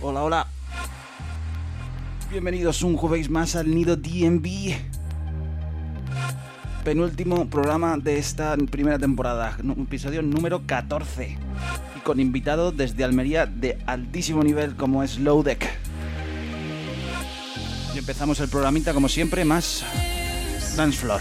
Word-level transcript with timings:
Hola, 0.00 0.22
hola. 0.22 0.46
Bienvenidos 2.30 2.82
un 2.84 2.96
jueves 2.96 3.28
más 3.28 3.56
al 3.56 3.74
Nido 3.74 3.96
DMV. 3.96 4.76
Penúltimo 6.84 7.50
programa 7.50 7.98
de 7.98 8.16
esta 8.16 8.56
primera 8.70 8.96
temporada, 9.00 9.58
episodio 9.76 10.22
número 10.22 10.62
14. 10.64 11.36
Y 11.96 12.00
con 12.04 12.20
invitado 12.20 12.70
desde 12.70 13.02
Almería 13.02 13.46
de 13.46 13.76
altísimo 13.86 14.44
nivel 14.44 14.76
como 14.76 15.02
es 15.02 15.18
Lowdeck. 15.18 15.68
Y 17.92 17.98
empezamos 17.98 18.38
el 18.38 18.48
programita 18.48 18.94
como 18.94 19.08
siempre, 19.08 19.44
más 19.44 19.84
Dance 20.76 20.96
Floor. 20.98 21.20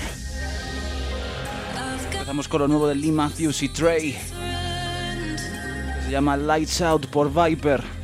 Empezamos 2.12 2.48
con 2.48 2.62
lo 2.62 2.68
nuevo 2.68 2.88
de 2.88 2.94
Lee 2.94 3.12
Matthews 3.12 3.64
y 3.64 3.70
Trey. 3.70 4.16
se 6.05 6.12
llama 6.12 6.38
Lights 6.38 6.82
Out 6.84 7.07
por 7.07 7.34
Viper. 7.34 7.96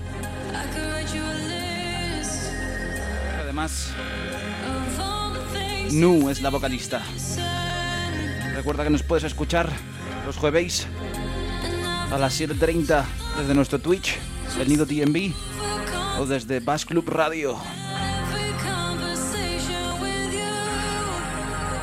Nu 5.92 6.30
es 6.30 6.42
la 6.42 6.50
vocalista. 6.50 7.02
Recuerda 8.56 8.84
que 8.84 8.90
nos 8.90 9.04
puedes 9.04 9.24
escuchar 9.24 9.70
los 10.26 10.36
jueves 10.36 10.86
a 12.12 12.18
las 12.18 12.42
7.30 12.42 13.06
desde 13.38 13.54
nuestro 13.54 13.80
Twitch, 13.80 14.18
el 14.60 14.68
Nido 14.68 14.86
TMB, 14.86 15.34
o 16.20 16.26
desde 16.26 16.60
Bass 16.60 16.86
Club 16.86 17.08
Radio. 17.08 17.58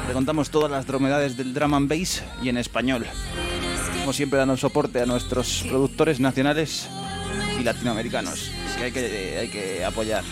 Te 0.06 0.12
contamos 0.12 0.50
todas 0.50 0.70
las 0.70 0.86
dromedades 0.86 1.36
del 1.38 1.54
drum 1.54 1.72
and 1.72 1.88
bass 1.88 2.22
y 2.42 2.50
en 2.50 2.58
español. 2.58 3.06
Como 4.00 4.12
siempre, 4.12 4.38
dando 4.38 4.56
soporte 4.56 5.00
a 5.00 5.06
nuestros 5.06 5.64
productores 5.68 6.20
nacionales 6.20 6.88
y 7.58 7.64
latinoamericanos, 7.64 8.50
hay 8.82 8.92
que, 8.92 9.38
hay 9.38 9.48
que 9.48 9.84
apoyar. 9.84 10.24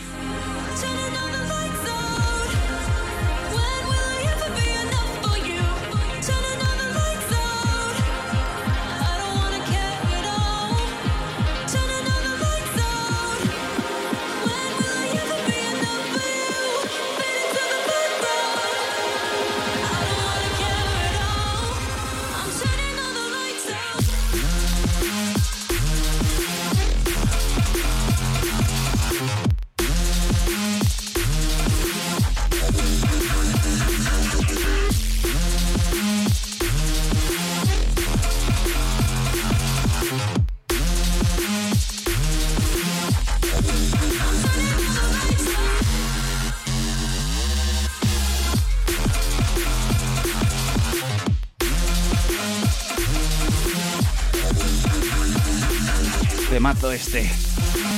Este, 57.09 57.31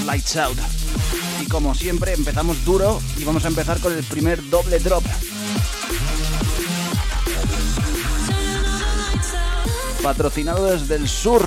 Lights 0.06 0.36
Out. 0.36 0.58
Y 1.42 1.46
como 1.46 1.74
siempre 1.74 2.12
empezamos 2.12 2.64
duro 2.64 3.00
y 3.18 3.24
vamos 3.24 3.44
a 3.44 3.48
empezar 3.48 3.80
con 3.80 3.92
el 3.92 4.04
primer 4.04 4.48
doble 4.48 4.78
drop. 4.78 5.02
Patrocinado 10.00 10.66
desde 10.66 10.94
el 10.94 11.08
sur. 11.08 11.44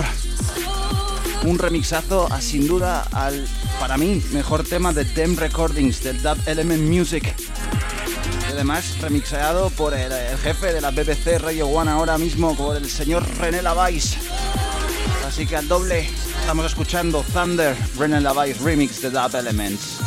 Un 1.46 1.58
remixazo 1.58 2.32
a 2.32 2.42
sin 2.42 2.68
duda 2.68 3.08
al, 3.12 3.48
para 3.80 3.98
mí, 3.98 4.22
mejor 4.32 4.64
tema 4.64 4.92
de 4.92 5.06
Dem 5.06 5.38
Recordings, 5.38 6.04
del 6.04 6.22
Dub 6.22 6.38
Element 6.46 6.84
Music. 6.84 7.34
Y 8.50 8.52
además 8.52 8.98
remixeado 9.00 9.70
por 9.70 9.94
el, 9.94 10.12
jefe 10.40 10.74
de 10.74 10.82
la 10.82 10.92
BBC 10.92 11.40
Radio 11.40 11.68
One 11.68 11.92
ahora 11.92 12.18
mismo, 12.18 12.58
por 12.58 12.76
el 12.76 12.90
señor 12.90 13.26
René 13.38 13.62
Lavais. 13.62 14.18
Así 15.26 15.46
que 15.46 15.56
al 15.56 15.68
doble 15.68 16.10
Estamos 16.44 16.66
escuchando 16.66 17.24
Thunder, 17.34 17.74
René 17.98 18.20
Lavais 18.20 18.60
remix 18.60 19.02
de 19.02 19.10
Dub 19.10 19.34
Elements. 19.34 20.02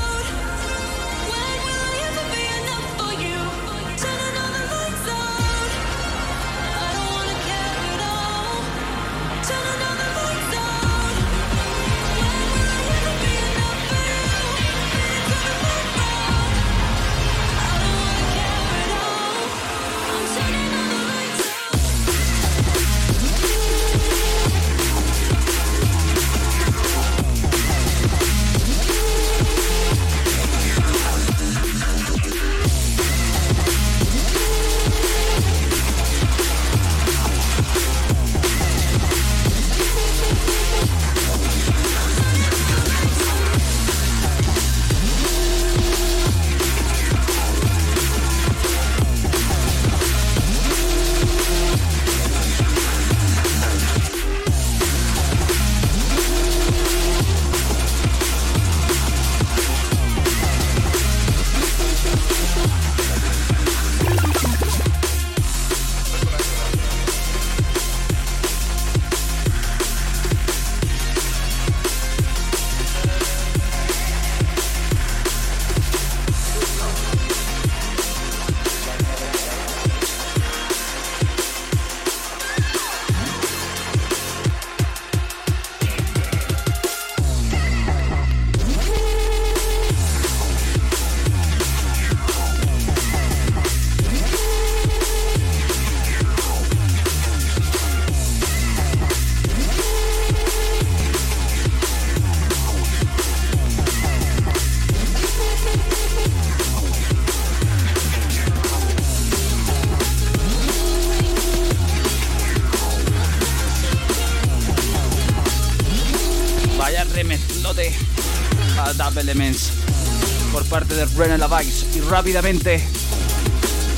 Rápidamente 122.09 122.83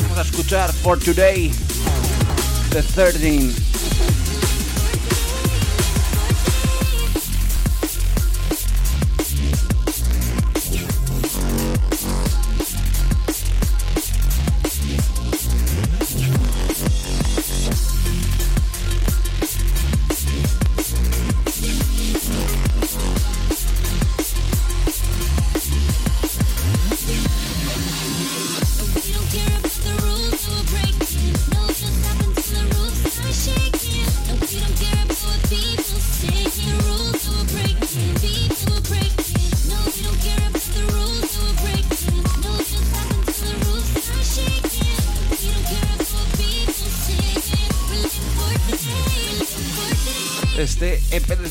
vamos 0.03 0.19
a 0.19 0.23
escuchar 0.23 0.73
For 0.73 0.99
Today, 0.99 1.53
The 2.71 2.83
13. 2.83 3.68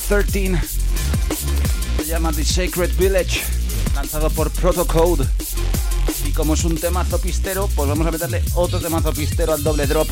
13. 0.08 0.58
Se 1.98 2.06
llama 2.06 2.32
The 2.32 2.46
Sacred 2.46 2.96
Village, 2.98 3.42
lanzado 3.94 4.30
por 4.30 4.50
Protocode. 4.52 5.26
Y 6.26 6.32
como 6.32 6.54
es 6.54 6.64
un 6.64 6.78
temazo 6.78 7.20
pistero, 7.20 7.70
pues 7.76 7.90
vamos 7.90 8.08
a 8.08 8.12
meterle 8.12 8.42
otro 8.56 8.80
temazo 8.80 9.12
pistero 9.12 9.54
al 9.54 9.64
doble 9.64 9.86
drop. 9.86 10.08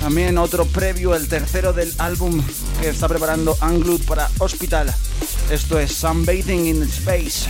También 0.00 0.38
otro 0.38 0.64
previo, 0.64 1.16
el 1.16 1.26
tercero 1.28 1.72
del 1.72 1.92
álbum 1.98 2.40
que 2.80 2.90
está 2.90 3.08
preparando 3.08 3.56
Unglued 3.62 4.02
para 4.04 4.30
Hospital. 4.38 4.94
Esto 5.50 5.80
es 5.80 5.92
Sunbathing 5.92 6.66
in 6.66 6.82
Space. 6.84 7.48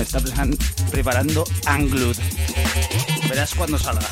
Álbum 0.00 0.54
está 0.54 0.90
preparando 0.90 1.44
Unglued. 1.68 2.16
Verás 3.28 3.54
cuando 3.54 3.78
salga. 3.78 4.08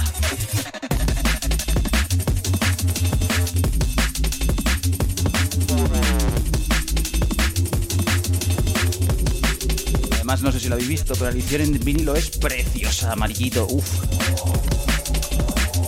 Además, 10.12 10.42
no 10.42 10.52
sé 10.52 10.60
si 10.60 10.68
lo 10.68 10.74
habéis 10.74 10.88
visto, 10.88 11.14
pero 11.14 11.30
la 11.30 11.36
edición 11.36 11.62
en 11.62 11.80
vinilo 11.80 12.14
es 12.14 12.30
preciosa, 12.30 13.12
amarillito. 13.12 13.66
Uf. 13.70 13.86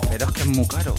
Pero 0.09 0.27
es 0.27 0.33
que 0.33 0.41
es 0.41 0.47
muy 0.47 0.67
caro. 0.67 0.95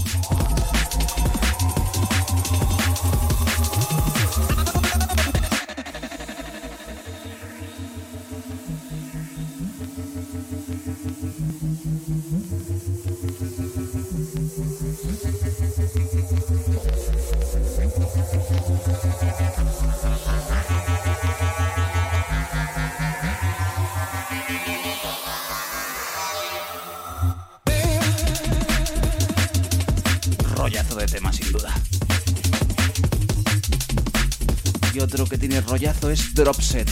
Es 36.12 36.34
Dropset. 36.34 36.90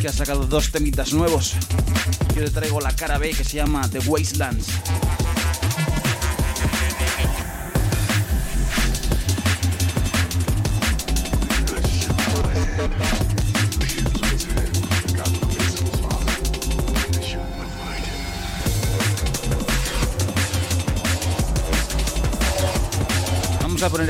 Que 0.00 0.08
ha 0.08 0.12
sacado 0.12 0.46
dos 0.46 0.70
temitas 0.70 1.12
nuevos. 1.12 1.54
Yo 2.36 2.42
le 2.42 2.50
traigo 2.50 2.80
la 2.80 2.94
cara 2.94 3.18
B 3.18 3.30
que 3.30 3.42
se 3.42 3.56
llama 3.56 3.88
The 3.90 3.98
Wastelands. 4.00 4.66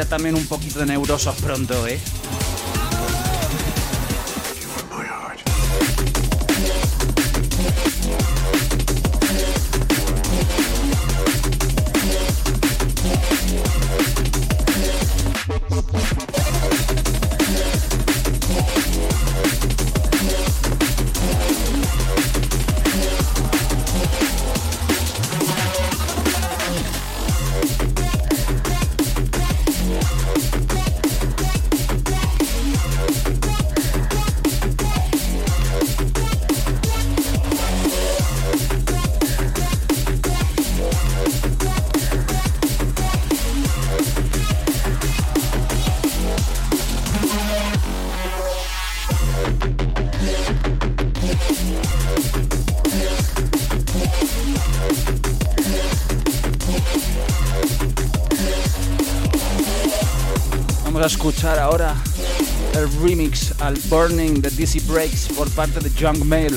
También 0.07 0.35
un 0.35 0.47
poquito 0.47 0.79
de 0.81 0.87
neurosos 0.87 1.37
pronto, 1.37 1.87
¿eh? 1.87 1.99
Ahora 61.57 61.95
el 62.75 62.93
remix 63.01 63.55
al 63.61 63.75
Burning 63.89 64.43
de 64.43 64.51
DC 64.51 64.81
Breaks 64.87 65.29
por 65.29 65.49
parte 65.51 65.81
de 65.81 65.91
Young 65.95 66.23
Mail, 66.25 66.55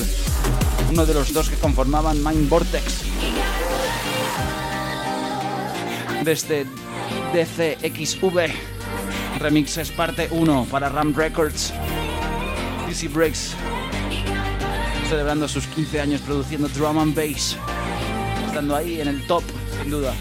uno 0.90 1.06
de 1.06 1.14
los 1.14 1.32
dos 1.32 1.48
que 1.48 1.56
conformaban 1.56 2.22
Mind 2.22 2.48
Vortex. 2.48 3.02
Desde 6.24 6.66
DCXV, 7.32 8.52
remix 9.38 9.78
es 9.78 9.90
parte 9.90 10.28
1 10.30 10.66
para 10.70 10.90
Ram 10.90 11.14
Records. 11.14 11.72
DC 12.86 13.08
Breaks, 13.08 13.54
celebrando 15.08 15.48
sus 15.48 15.66
15 15.68 16.00
años 16.00 16.20
produciendo 16.20 16.68
drum 16.68 16.98
and 16.98 17.14
bass, 17.14 17.56
estando 18.46 18.76
ahí 18.76 19.00
en 19.00 19.08
el 19.08 19.26
top, 19.26 19.42
sin 19.80 19.90
duda. 19.90 20.12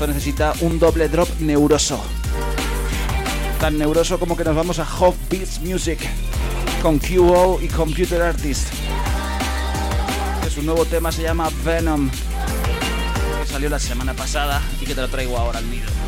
Necesita 0.00 0.52
un 0.60 0.78
doble 0.78 1.08
drop 1.08 1.28
neuroso. 1.40 2.02
Tan 3.60 3.78
neuroso 3.78 4.18
como 4.18 4.36
que 4.36 4.44
nos 4.44 4.56
vamos 4.56 4.78
a 4.78 4.84
Hot 4.84 5.14
Beats 5.30 5.60
Music 5.60 5.98
con 6.82 6.98
QO 6.98 7.60
y 7.62 7.68
Computer 7.68 8.20
Artist. 8.22 8.68
Su 10.52 10.62
nuevo 10.62 10.84
tema 10.84 11.10
se 11.10 11.22
llama 11.22 11.48
Venom, 11.64 12.10
que 12.10 13.46
salió 13.50 13.70
la 13.70 13.78
semana 13.78 14.12
pasada 14.14 14.60
y 14.80 14.84
que 14.84 14.94
te 14.94 15.00
lo 15.00 15.08
traigo 15.08 15.38
ahora 15.38 15.60
al 15.60 15.70
nido. 15.70 16.01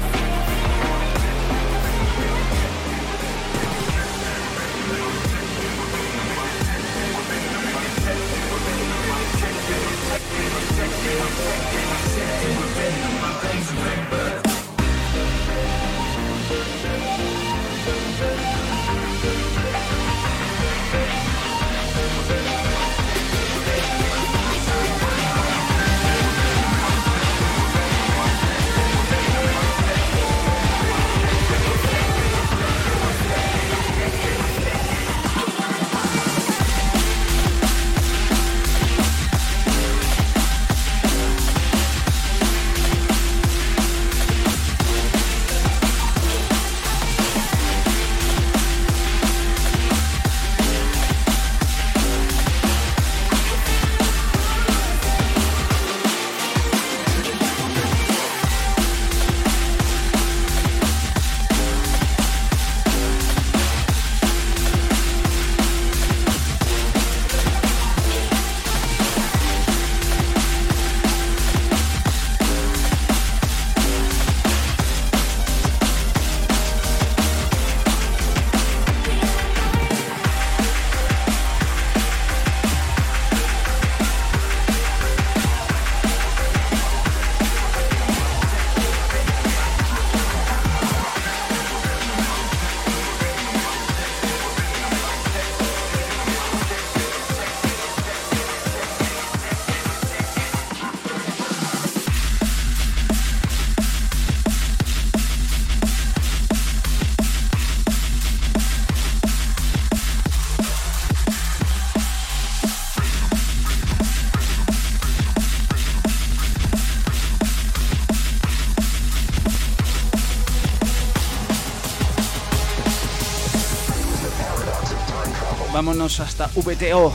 Vámonos 125.85 126.19
hasta 126.21 126.47
VTO 126.47 127.13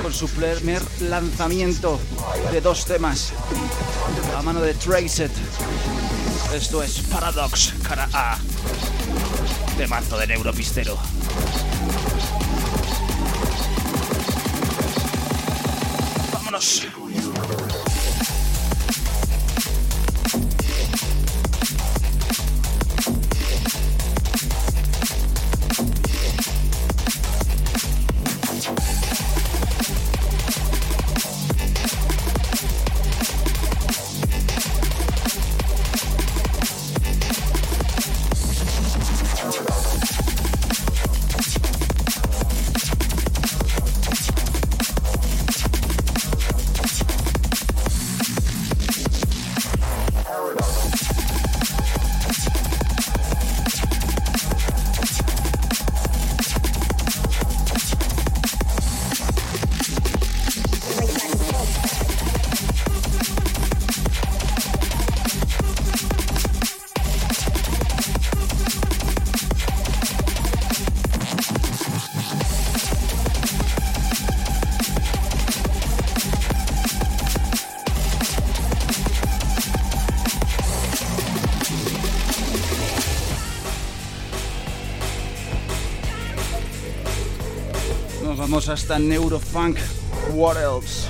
con 0.00 0.10
su 0.14 0.26
primer 0.30 0.80
lanzamiento 1.00 2.00
de 2.50 2.62
dos 2.62 2.86
temas 2.86 3.34
a 4.34 4.40
mano 4.40 4.62
de 4.62 4.72
Traced. 4.72 5.30
Esto 6.54 6.82
es 6.82 7.00
Paradox, 7.12 7.74
cara 7.82 8.08
A, 8.14 8.38
de 9.76 9.86
mazo 9.86 10.16
de 10.16 10.28
Neuropistero. 10.28 10.96
Nos 88.60 88.66
vamos 88.66 88.82
hasta 88.82 88.98
Neurofunk. 88.98 89.78
What 90.34 90.58
else? 90.58 91.08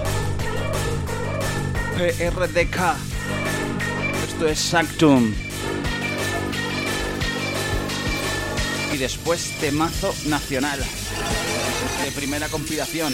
PRDK. 1.97 2.95
Esto 4.25 4.47
es 4.47 4.59
Sanctum. 4.61 5.35
Y 8.92 8.97
después 8.99 9.59
temazo 9.59 10.14
nacional. 10.26 10.78
De 12.04 12.12
primera 12.12 12.47
compilación. 12.47 13.12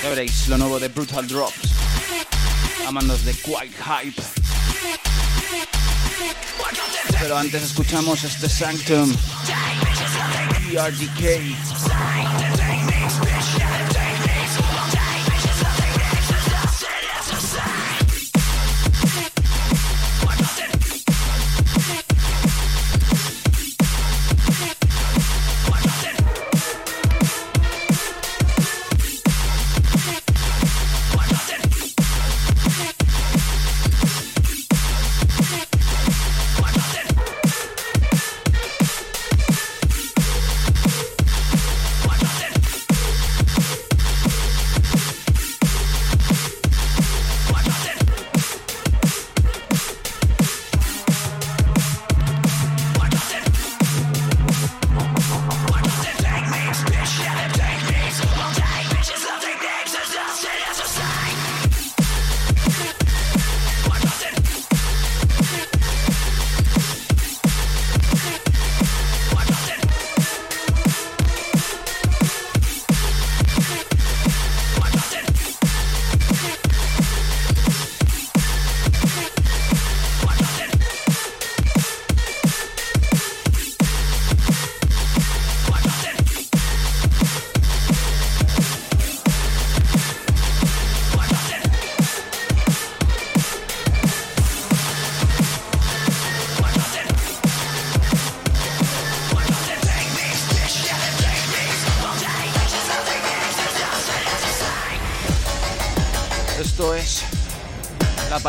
Ya 0.00 0.08
veréis 0.08 0.46
lo 0.46 0.58
nuevo 0.58 0.78
de 0.78 0.86
Brutal 0.90 1.26
Drops. 1.26 1.72
A 2.86 2.92
manos 2.92 3.24
de 3.24 3.32
Quite 3.32 3.74
Hype. 3.82 4.45
Pero 7.20 7.38
antes 7.38 7.62
escuchamos 7.62 8.24
este 8.24 8.48
Sanctum. 8.48 9.14
ERDK. 10.72 11.56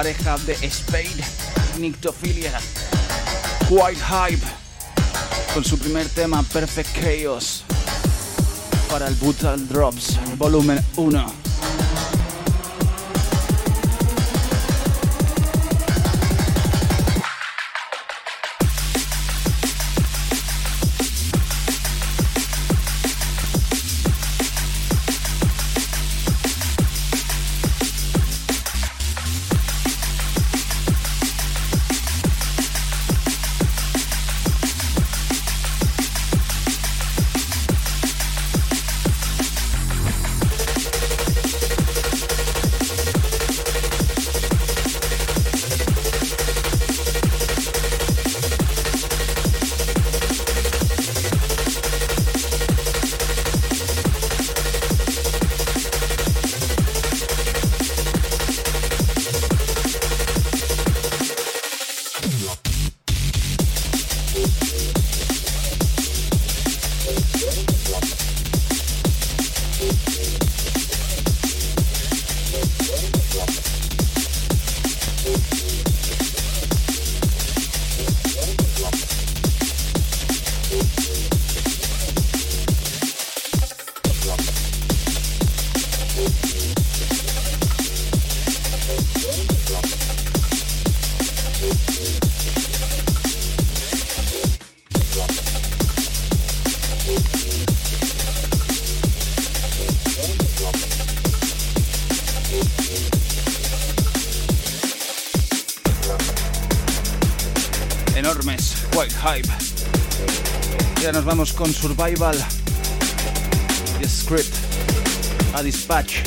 Pareja 0.07 0.37
de 0.45 0.55
Spade, 0.71 1.21
Nictophilia, 1.79 2.57
White 3.69 3.99
Hype, 3.99 4.45
con 5.53 5.65
su 5.65 5.77
primer 5.77 6.07
tema 6.07 6.43
Perfect 6.43 6.95
Chaos 6.97 7.65
para 8.89 9.09
el 9.09 9.15
Brutal 9.15 9.67
Drops, 9.67 10.17
volumen 10.37 10.81
1. 10.95 11.36
Survival, 111.81 112.33
The 113.99 114.07
Script, 114.07 114.51
a 115.53 115.61
Dispatch, 115.61 116.23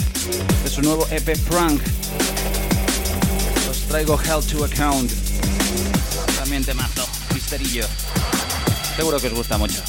de 0.63 0.71
su 0.71 0.81
nuevo 0.81 1.09
EP 1.11 1.37
Prank. 1.49 1.81
Os 3.69 3.79
traigo 3.89 4.17
Hell 4.17 4.45
to 4.45 4.65
Account. 4.65 5.11
También 6.39 6.65
te 6.65 6.73
mato, 6.73 7.05
misterillo. 7.35 7.85
Seguro 8.95 9.19
que 9.19 9.27
os 9.27 9.35
gusta 9.35 9.59
mucho. 9.59 9.83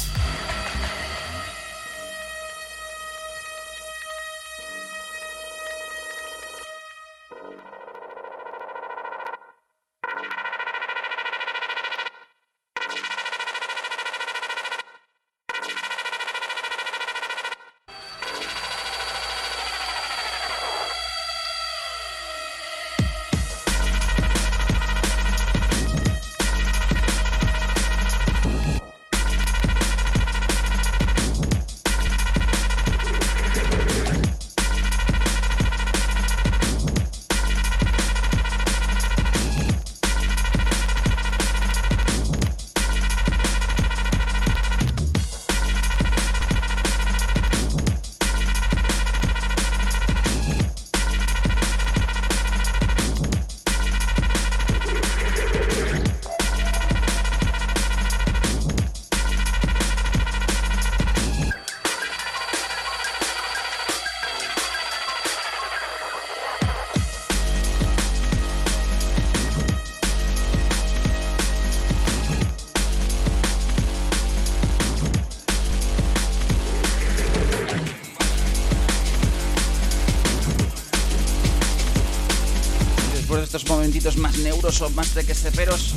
Más 84.16 84.36
neuros 84.38 84.80
o 84.80 84.90
más 84.90 85.10
tequesteperos, 85.10 85.94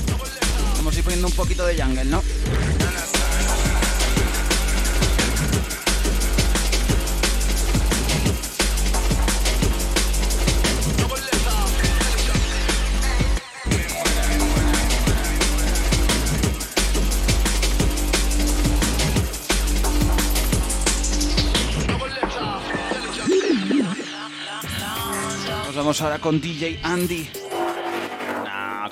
vamos 0.78 0.94
a 0.94 0.98
ir 1.00 1.04
poniendo 1.04 1.28
un 1.28 1.34
poquito 1.34 1.66
de 1.66 1.82
jungle, 1.82 2.06
¿no? 2.06 2.22
vamos 25.86 26.02
ahora 26.02 26.18
con 26.18 26.42
DJ 26.42 26.80
Andy. 26.82 27.45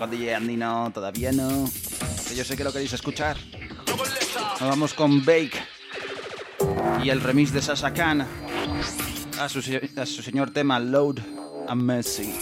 Con 0.04 0.12
DJ 0.12 0.36
Andy 0.36 0.58
no, 0.58 0.92
todavía 0.94 1.32
no. 1.32 1.64
Que 2.28 2.36
yo 2.36 2.44
sé 2.44 2.58
que 2.58 2.66
lo 2.66 2.74
queréis 2.74 2.92
escuchar. 2.92 3.38
Nos 4.60 4.70
vamos 4.70 4.94
con 4.94 5.24
Bake 5.24 5.58
y 7.02 7.10
el 7.10 7.22
remix 7.22 7.54
de 7.54 7.62
Sasa 7.62 7.94
Khan 7.94 8.28
a 9.40 9.48
su, 9.48 9.60
a 9.96 10.06
su 10.06 10.22
señor 10.22 10.52
tema 10.52 10.78
Load 10.82 11.20
and 11.70 11.84
Mercy. 11.84 12.34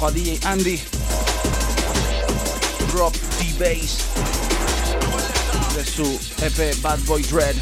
Escuchando 0.00 0.06
por 0.06 0.06
ahí 0.06 0.06
abajo 0.06 0.06
a 0.06 0.10
DJ 0.10 0.40
Andy. 0.44 0.80
Drop 2.92 3.12
the 3.38 3.52
Bass 3.58 4.06
de 5.74 5.84
su 5.84 6.18
EP 6.42 6.80
Bad 6.82 6.98
Boy 7.06 7.22
Dread. 7.22 7.56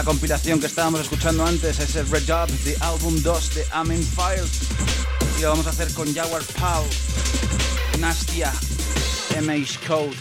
La 0.00 0.04
compilación 0.04 0.58
que 0.58 0.66
estábamos 0.66 1.02
escuchando 1.02 1.44
antes, 1.44 1.78
es 1.78 1.94
el 1.94 2.08
Red 2.08 2.22
Dub 2.22 2.48
de 2.64 2.74
álbum 2.80 3.22
2 3.22 3.54
de 3.54 3.66
Amen 3.70 4.02
File. 4.02 4.48
Y 5.36 5.42
lo 5.42 5.50
vamos 5.50 5.66
a 5.66 5.70
hacer 5.70 5.92
con 5.92 6.14
Jaguar 6.14 6.42
Pau, 6.58 6.86
Nastia, 7.98 8.50
MH 9.38 9.86
Code 9.86 10.16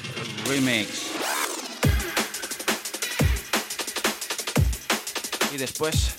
Remix. 0.50 0.90
Y 5.54 5.58
después 5.58 6.10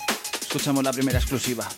escuchamos 0.41 0.83
la 0.83 0.91
primera 0.91 1.19
exclusiva. 1.19 1.69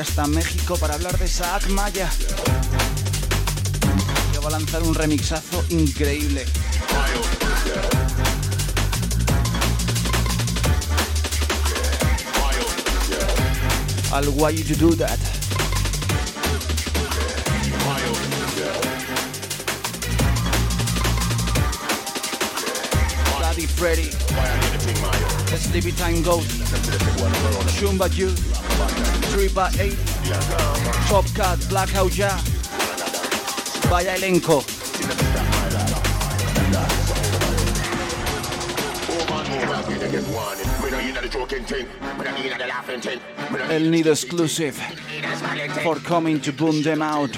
Hasta 0.00 0.26
México 0.26 0.76
para 0.76 0.94
hablar 0.94 1.16
de 1.18 1.26
Saak 1.26 1.68
Maya. 1.68 2.10
Que 4.30 4.38
va 4.40 4.48
a 4.48 4.50
lanzar 4.50 4.82
un 4.82 4.94
remixazo 4.94 5.64
increíble. 5.70 6.44
Al 14.12 14.28
Why 14.28 14.62
You 14.62 14.76
Do 14.76 14.96
That. 14.96 15.18
Daddy 23.40 23.66
Freddy. 23.66 24.10
Sleepy 25.56 25.92
Time 25.92 26.20
Ghost. 26.20 26.50
Shumba 27.78 28.08
Ju. 28.08 28.34
3 29.36 29.48
by 29.48 29.68
8 29.78 29.92
Top 31.08 31.26
Cat. 31.34 31.58
Blackout 31.68 32.16
Ja. 32.16 32.38
Vaya 33.90 34.14
elenco. 34.14 34.64
El 43.68 43.90
Nido 43.90 44.12
Exclusive 44.12 44.74
for 45.82 46.00
coming 46.00 46.40
to 46.40 46.52
boom 46.52 46.82
them 46.82 47.02
out. 47.02 47.36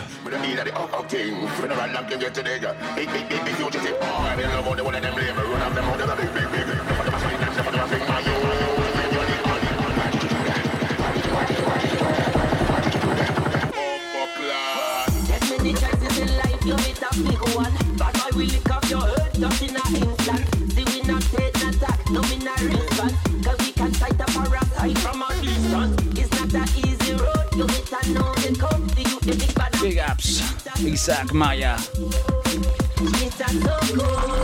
Isaac 30.86 31.32
Maya. 31.32 31.76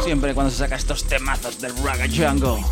Siempre 0.03 0.35
cuando 0.35 0.51
se 0.51 0.59
saca 0.59 0.77
estos 0.77 1.05
temazos 1.05 1.61
del 1.61 1.77
Raga 1.85 2.07
Jungle. 2.07 2.63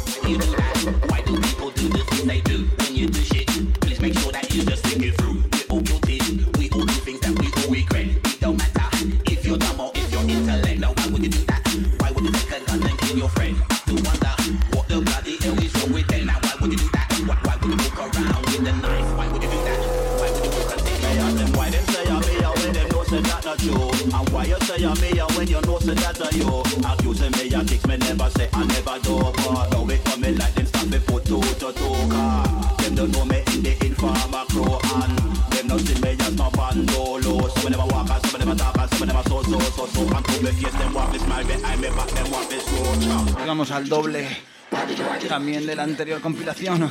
También 45.42 45.66
de 45.66 45.74
la 45.74 45.82
anterior 45.82 46.20
compilación. 46.20 46.88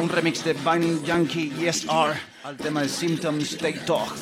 Un 0.00 0.08
remix 0.08 0.42
de 0.42 0.54
Vinyl 0.54 1.04
Yankee 1.04 1.50
Yes 1.50 1.84
R 1.84 2.14
al 2.42 2.56
tema 2.56 2.80
de 2.80 2.88
Symptoms 2.88 3.52
Stay 3.52 3.74
Talk. 3.84 4.14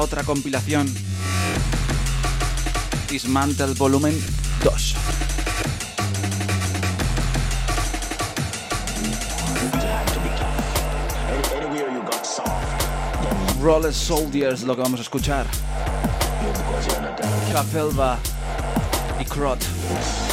Otra 0.00 0.24
compilación. 0.24 0.92
Dismantle 3.08 3.74
Volumen 3.74 4.18
2. 4.62 4.94
Roller 13.60 13.94
Soldiers 13.94 14.62
lo 14.62 14.74
que 14.74 14.82
vamos 14.82 15.00
a 15.00 15.02
escuchar. 15.02 15.46
Cafelba 17.52 18.18
y 19.20 19.24
Crot. 19.24 20.23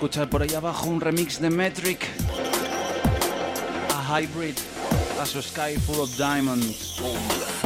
Escuchar 0.00 0.30
por 0.30 0.40
ahí 0.40 0.54
abajo 0.54 0.88
un 0.88 0.98
remix 0.98 1.38
de 1.42 1.50
Metric, 1.50 2.08
a 3.94 4.18
hybrid, 4.18 4.56
a 5.20 5.26
su 5.26 5.42
Sky 5.42 5.76
Full 5.78 6.00
of 6.00 6.16
Diamonds. 6.16 7.59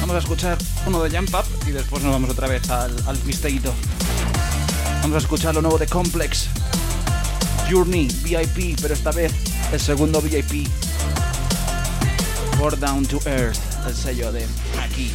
Vamos 0.00 0.14
a 0.14 0.18
escuchar 0.18 0.58
uno 0.86 1.02
de 1.02 1.16
Jump 1.16 1.30
Up 1.34 1.44
y 1.66 1.70
después 1.70 2.02
nos 2.02 2.12
vamos 2.12 2.28
otra 2.28 2.46
vez 2.46 2.68
al, 2.68 2.94
al 3.06 3.18
Vamos 5.00 5.14
a 5.14 5.18
escuchar 5.18 5.54
lo 5.54 5.62
nuevo 5.62 5.78
de 5.78 5.86
Complex. 5.86 6.48
Journey 7.70 8.08
VIP, 8.22 8.78
pero 8.82 8.92
esta 8.92 9.10
vez 9.10 9.32
el 9.72 9.80
segundo 9.80 10.20
VIP. 10.20 10.68
For 12.58 12.78
Down 12.78 13.06
to 13.06 13.20
Earth, 13.24 13.58
el 13.86 13.94
sello 13.94 14.32
de 14.32 14.46
aquí. 14.82 15.10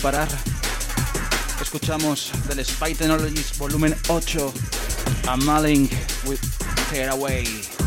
Parar. 0.00 0.28
Escuchamos 1.60 2.32
del 2.48 2.64
Spy 2.64 2.94
Technologies 2.94 3.56
volumen 3.58 3.94
8 4.08 4.52
a 5.28 5.36
Malling 5.36 5.88
with 6.26 6.40
Away. 7.10 7.79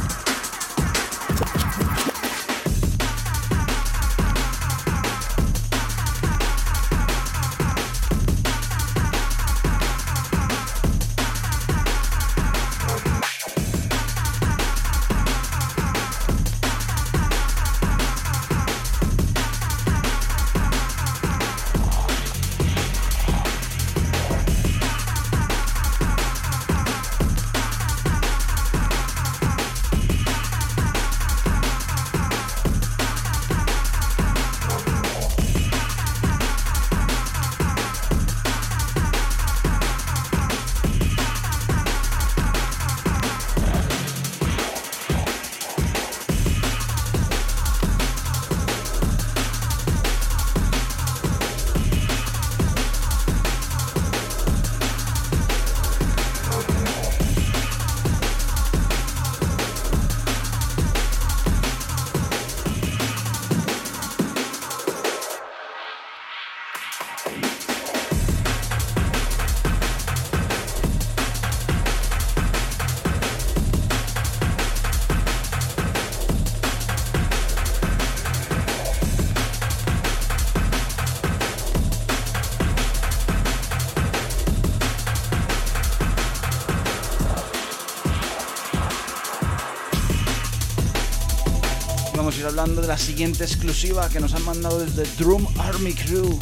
De 92.83 92.89
la 92.89 92.97
siguiente 92.97 93.45
exclusiva 93.45 94.09
que 94.09 94.19
nos 94.19 94.33
han 94.33 94.43
mandado 94.43 94.79
desde 94.79 95.05
Drum 95.17 95.47
Army 95.57 95.93
Crew. 95.93 96.37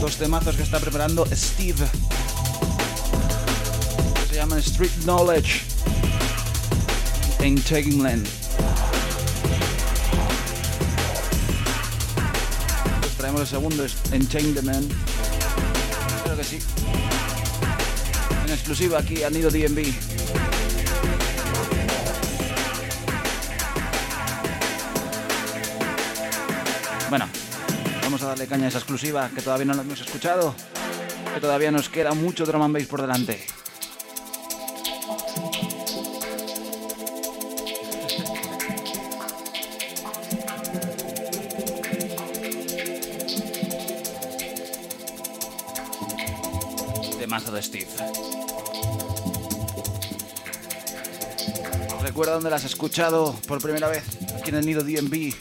Dos 0.00 0.16
temazos 0.16 0.56
que 0.56 0.62
está 0.62 0.80
preparando 0.80 1.26
Steve. 1.34 1.86
Que 4.14 4.28
se 4.30 4.34
llaman 4.36 4.58
Street 4.60 4.90
Knowledge. 5.04 5.64
Entanglement. 7.40 8.26
Pues 13.00 13.12
traemos 13.18 13.42
el 13.42 13.46
segundo, 13.46 13.86
Entanglement. 14.12 14.90
Creo 16.24 16.36
que 16.38 16.44
sí. 16.44 16.58
En 18.46 18.50
exclusiva 18.50 19.00
aquí 19.00 19.22
a 19.24 19.28
Nido 19.28 19.50
DMV. 19.50 20.09
Caña 28.50 28.66
esa 28.66 28.78
exclusiva 28.78 29.30
que 29.32 29.42
todavía 29.42 29.66
no 29.66 29.74
la 29.74 29.82
hemos 29.82 30.00
escuchado, 30.00 30.56
que 31.32 31.40
todavía 31.40 31.70
nos 31.70 31.88
queda 31.88 32.14
mucho 32.14 32.44
drum 32.44 32.62
and 32.62 32.74
bass 32.74 32.86
por 32.86 33.00
delante. 33.00 33.46
De 47.20 47.26
mazo 47.28 47.52
de 47.52 47.62
Steve. 47.62 47.86
Recuerda 52.02 52.32
dónde 52.32 52.50
las 52.50 52.64
has 52.64 52.72
escuchado 52.72 53.32
por 53.46 53.62
primera 53.62 53.86
vez, 53.86 54.02
aquí 54.36 54.50
en 54.50 54.56
el 54.56 54.66
Nido 54.66 54.82
DMV 54.82 55.34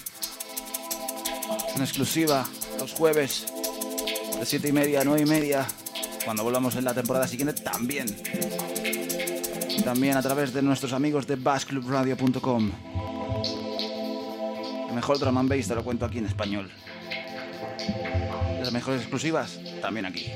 en 1.75 1.81
exclusiva 1.81 2.45
los 2.79 2.93
jueves 2.93 3.45
de 4.39 4.45
7 4.45 4.69
y 4.69 4.71
media 4.71 5.01
a 5.01 5.03
9 5.03 5.21
y 5.21 5.25
media. 5.25 5.67
Cuando 6.23 6.43
volvamos 6.43 6.75
en 6.75 6.85
la 6.85 6.93
temporada 6.93 7.27
siguiente 7.27 7.61
también. 7.61 8.07
También 9.83 10.17
a 10.17 10.21
través 10.21 10.53
de 10.53 10.61
nuestros 10.61 10.93
amigos 10.93 11.27
de 11.27 11.35
bassclubradio.com. 11.35 12.71
El 14.89 14.95
mejor 14.95 15.19
drum 15.19 15.37
and 15.37 15.49
bass 15.49 15.67
te 15.67 15.75
lo 15.75 15.83
cuento 15.83 16.05
aquí 16.05 16.19
en 16.19 16.25
español. 16.25 16.71
Las 18.59 18.71
mejores 18.71 19.01
exclusivas 19.01 19.59
también 19.81 20.05
aquí. 20.05 20.31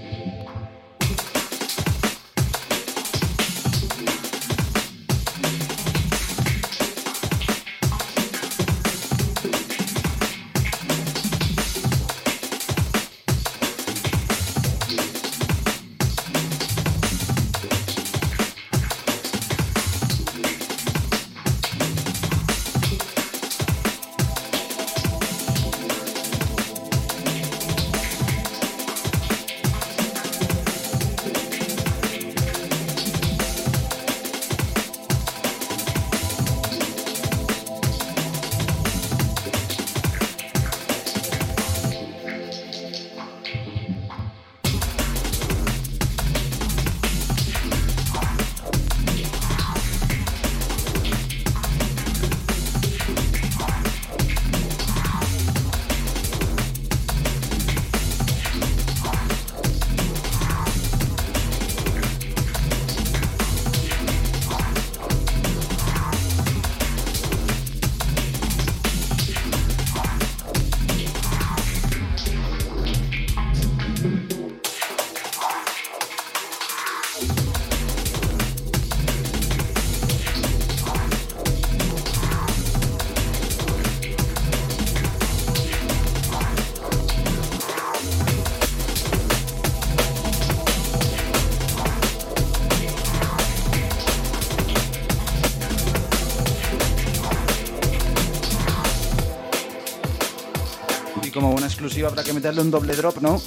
Exclusiva 101.84 102.08
habrá 102.08 102.24
que 102.24 102.32
meterle 102.32 102.62
un 102.62 102.72
doble 102.72 102.96
drop, 102.96 103.18
¿no? 103.18 103.42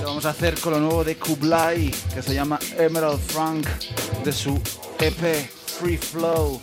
Lo 0.00 0.08
vamos 0.08 0.26
a 0.26 0.30
hacer 0.30 0.58
con 0.58 0.72
lo 0.72 0.80
nuevo 0.80 1.04
de 1.04 1.16
Kublai, 1.16 1.88
que 2.12 2.20
se 2.20 2.34
llama 2.34 2.58
Emerald 2.76 3.20
Frank, 3.20 3.64
de 4.24 4.32
su 4.32 4.60
EP 4.98 5.48
Free 5.78 5.96
Flow. 5.96 6.60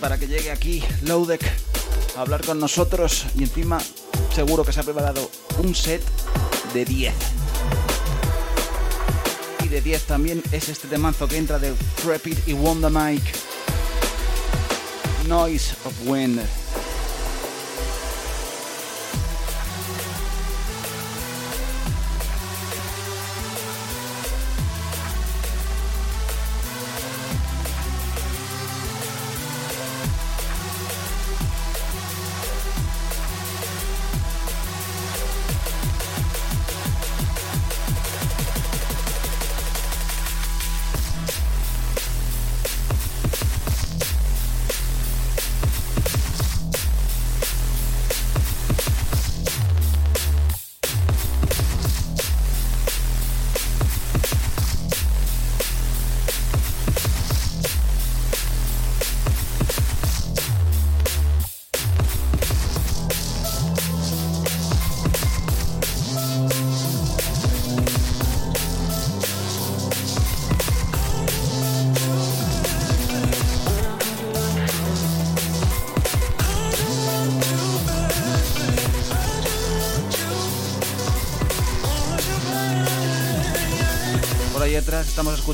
Para 0.00 0.18
que 0.18 0.26
llegue 0.26 0.50
aquí 0.50 0.82
Lowdeck 1.02 1.42
a 2.16 2.20
hablar 2.22 2.44
con 2.44 2.58
nosotros 2.58 3.26
y 3.36 3.42
encima 3.42 3.78
seguro 4.34 4.64
que 4.64 4.72
se 4.72 4.80
ha 4.80 4.82
preparado 4.82 5.30
un 5.58 5.74
set 5.74 6.02
de 6.72 6.84
10. 6.84 7.14
Y 9.64 9.68
de 9.68 9.80
10 9.80 10.02
también 10.04 10.42
es 10.50 10.68
este 10.68 10.88
temazo 10.88 11.28
que 11.28 11.36
entra 11.36 11.58
de 11.58 11.74
Trepid 12.02 12.38
y 12.46 12.54
Wonder 12.54 12.90
Mike. 12.90 13.32
Noise 15.28 15.74
of 15.84 15.92
Wind. 16.06 16.40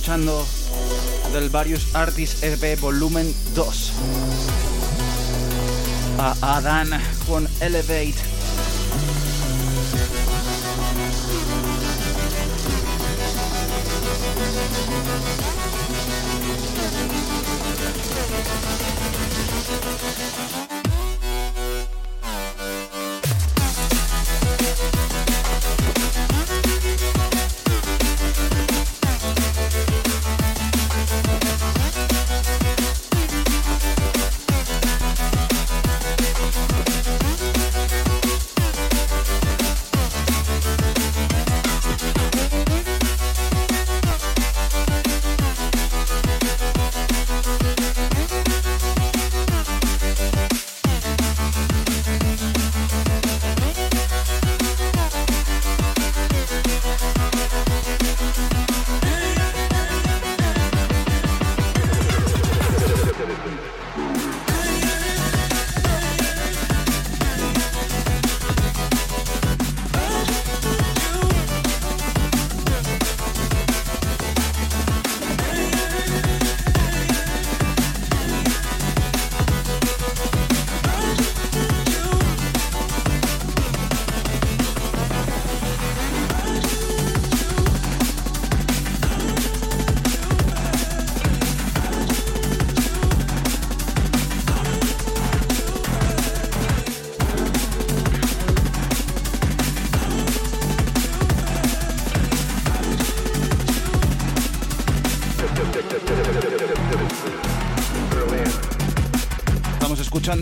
Escuchando 0.02 0.44
del 1.32 1.48
Various 1.48 1.94
Artists 1.94 2.42
EP 2.42 2.80
Volumen 2.80 3.32
2. 3.54 3.92
A 6.18 6.56
Adán 6.56 6.90
con 7.28 7.48
Elevate. 7.60 8.31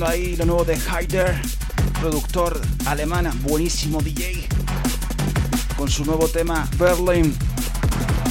Ahí 0.06 0.36
lo 0.36 0.46
nuevo 0.46 0.64
de 0.64 0.78
Hyder, 0.78 1.34
productor 2.00 2.60
alemana, 2.86 3.34
buenísimo 3.42 4.00
DJ, 4.00 4.46
con 5.76 5.90
su 5.90 6.04
nuevo 6.04 6.28
tema 6.28 6.68
Berlin 6.78 7.36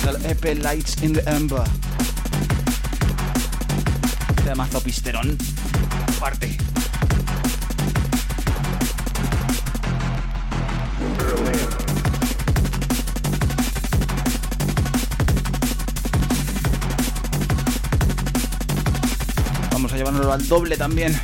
del 0.06 0.26
EP 0.26 0.64
Lights 0.64 1.04
in 1.04 1.12
the 1.12 1.22
Ember. 1.30 1.64
Temazo 4.46 4.82
pisterón, 4.82 5.38
parte. 6.18 6.58
Llevárnoslo 20.00 20.32
al 20.32 20.48
doble 20.48 20.78
también 20.78 21.20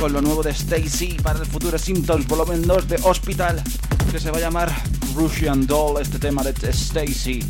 con 0.00 0.14
lo 0.14 0.22
nuevo 0.22 0.42
de 0.42 0.50
Stacy 0.52 1.18
para 1.22 1.40
el 1.40 1.46
futuro 1.46 1.76
Symptoms 1.76 2.26
volumen 2.26 2.62
2 2.62 2.88
de 2.88 2.96
Hospital, 3.04 3.62
que 4.10 4.18
se 4.18 4.30
va 4.30 4.38
a 4.38 4.40
llamar 4.40 4.72
Russian 5.14 5.66
Doll, 5.66 6.00
este 6.00 6.18
tema 6.18 6.42
de 6.42 6.52
Stacy, 6.70 7.40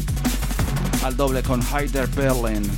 al 1.04 1.16
doble 1.16 1.44
con 1.44 1.62
Hyder 1.62 2.08
Berlin. 2.08 2.68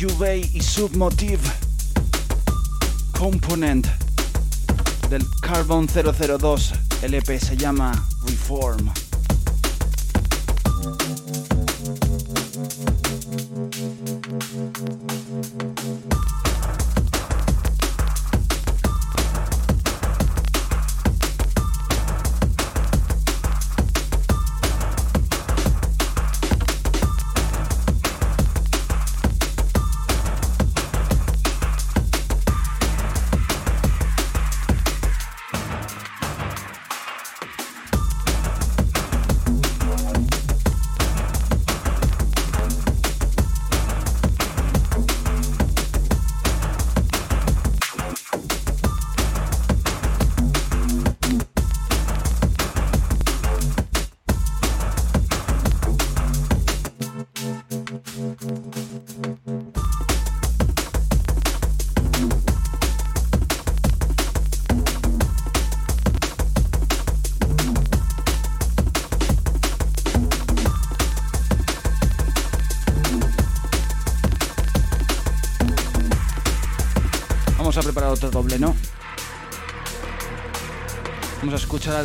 Juve 0.00 0.38
y 0.54 0.62
Submotive. 0.62 1.42
Component 3.18 3.86
del 5.10 5.22
Carbon 5.42 5.86
002. 5.86 6.72
LP 7.02 7.38
se 7.38 7.54
llama 7.54 7.92
Reform. 8.24 8.90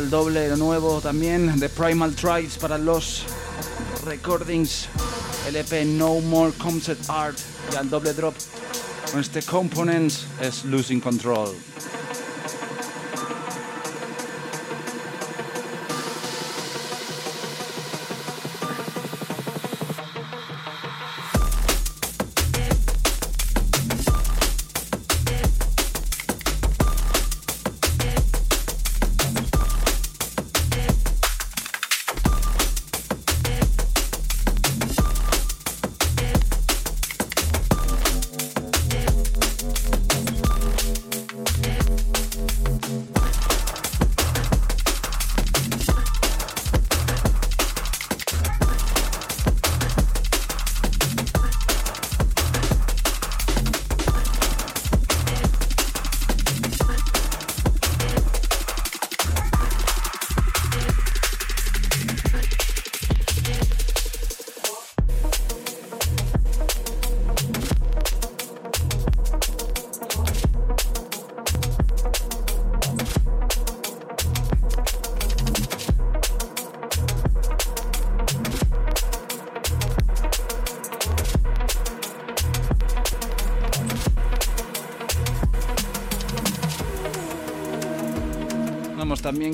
Doble, 0.08 0.48
lo 0.48 0.56
nuevo 0.56 1.00
también 1.00 1.58
de 1.60 1.68
Primal 1.68 2.14
Tribes 2.14 2.56
para 2.56 2.78
los 2.78 3.24
recordings. 4.04 4.88
LP 5.48 5.84
No 5.84 6.20
More 6.20 6.52
Concept 6.58 7.08
Art 7.08 7.38
y 7.72 7.76
al 7.76 7.88
doble 7.88 8.12
drop 8.14 8.34
con 9.10 9.20
este 9.20 9.42
Components 9.42 10.26
es 10.40 10.64
Losing 10.64 11.00
Control. 11.00 11.54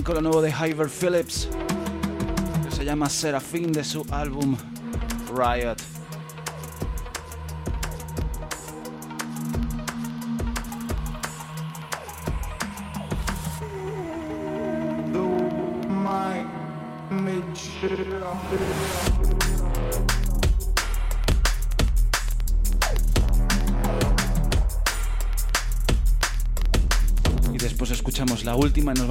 Con 0.04 0.14
lo 0.16 0.20
nuevo 0.20 0.42
de 0.42 0.50
Hyver 0.50 0.88
Phillips, 0.88 1.48
que 2.64 2.74
se 2.74 2.84
llama 2.84 3.08
Serafín 3.08 3.72
de 3.72 3.84
su 3.84 4.04
álbum 4.10 4.56
Riot. 5.34 5.91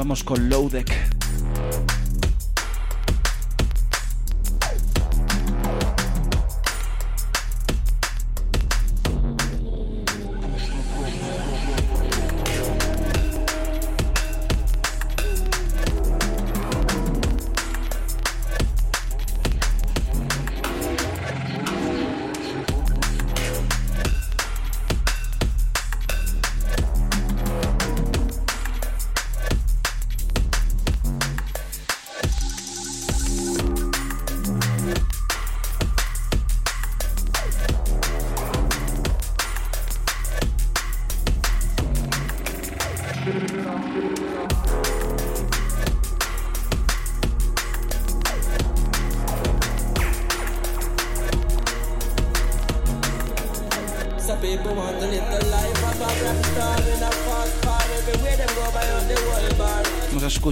Vamos 0.01 0.23
con 0.23 0.49
Low 0.49 0.67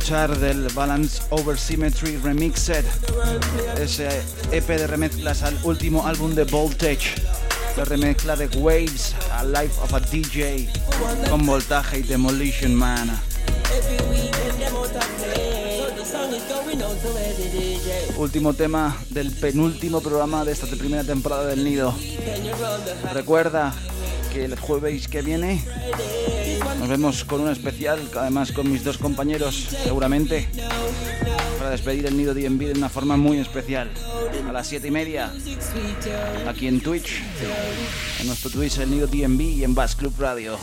escuchar 0.09 0.39
del 0.39 0.67
Balance 0.69 1.21
Over 1.29 1.55
Symmetry 1.55 2.17
Remixed, 2.17 2.83
ese 3.79 4.09
EP 4.51 4.65
de 4.65 4.87
remezclas 4.87 5.43
al 5.43 5.55
último 5.61 6.07
álbum 6.07 6.33
de 6.33 6.45
Voltage, 6.45 7.13
la 7.77 7.85
remezcla 7.85 8.35
de 8.35 8.47
Waves 8.57 9.13
a 9.31 9.43
Life 9.43 9.79
of 9.83 9.93
a 9.93 9.99
DJ 9.99 10.67
con 11.29 11.45
voltaje 11.45 11.99
y 11.99 12.01
Demolition 12.01 12.73
Man. 12.73 13.21
Último 18.17 18.55
tema 18.55 18.97
del 19.11 19.31
penúltimo 19.31 20.01
programa 20.01 20.43
de 20.43 20.53
esta 20.53 20.65
primera 20.65 21.03
temporada 21.03 21.45
del 21.45 21.63
Nido. 21.63 21.93
Recuerda 23.13 23.75
que 24.33 24.45
el 24.45 24.57
jueves 24.59 25.07
que 25.07 25.21
viene 25.21 25.63
vemos 26.89 27.23
con 27.23 27.41
un 27.41 27.49
especial, 27.49 27.99
además 28.15 28.51
con 28.51 28.71
mis 28.71 28.83
dos 28.83 28.97
compañeros 28.97 29.67
seguramente. 29.83 30.49
para 31.59 31.71
despedir 31.71 32.05
el 32.07 32.17
nido 32.17 32.33
DMV 32.33 32.67
de 32.67 32.73
una 32.73 32.89
forma 32.89 33.15
muy 33.17 33.37
especial. 33.37 33.91
A 34.47 34.51
las 34.51 34.67
7 34.67 34.87
y 34.87 34.91
media, 34.91 35.31
aquí 36.47 36.67
en 36.67 36.81
Twitch, 36.81 37.21
en 38.19 38.27
nuestro 38.27 38.49
Twitch 38.49 38.79
el 38.79 38.89
nido 38.89 39.07
DMV 39.07 39.41
y 39.41 39.63
en 39.63 39.75
Bass 39.75 39.95
Club 39.95 40.13
Radio. 40.17 40.57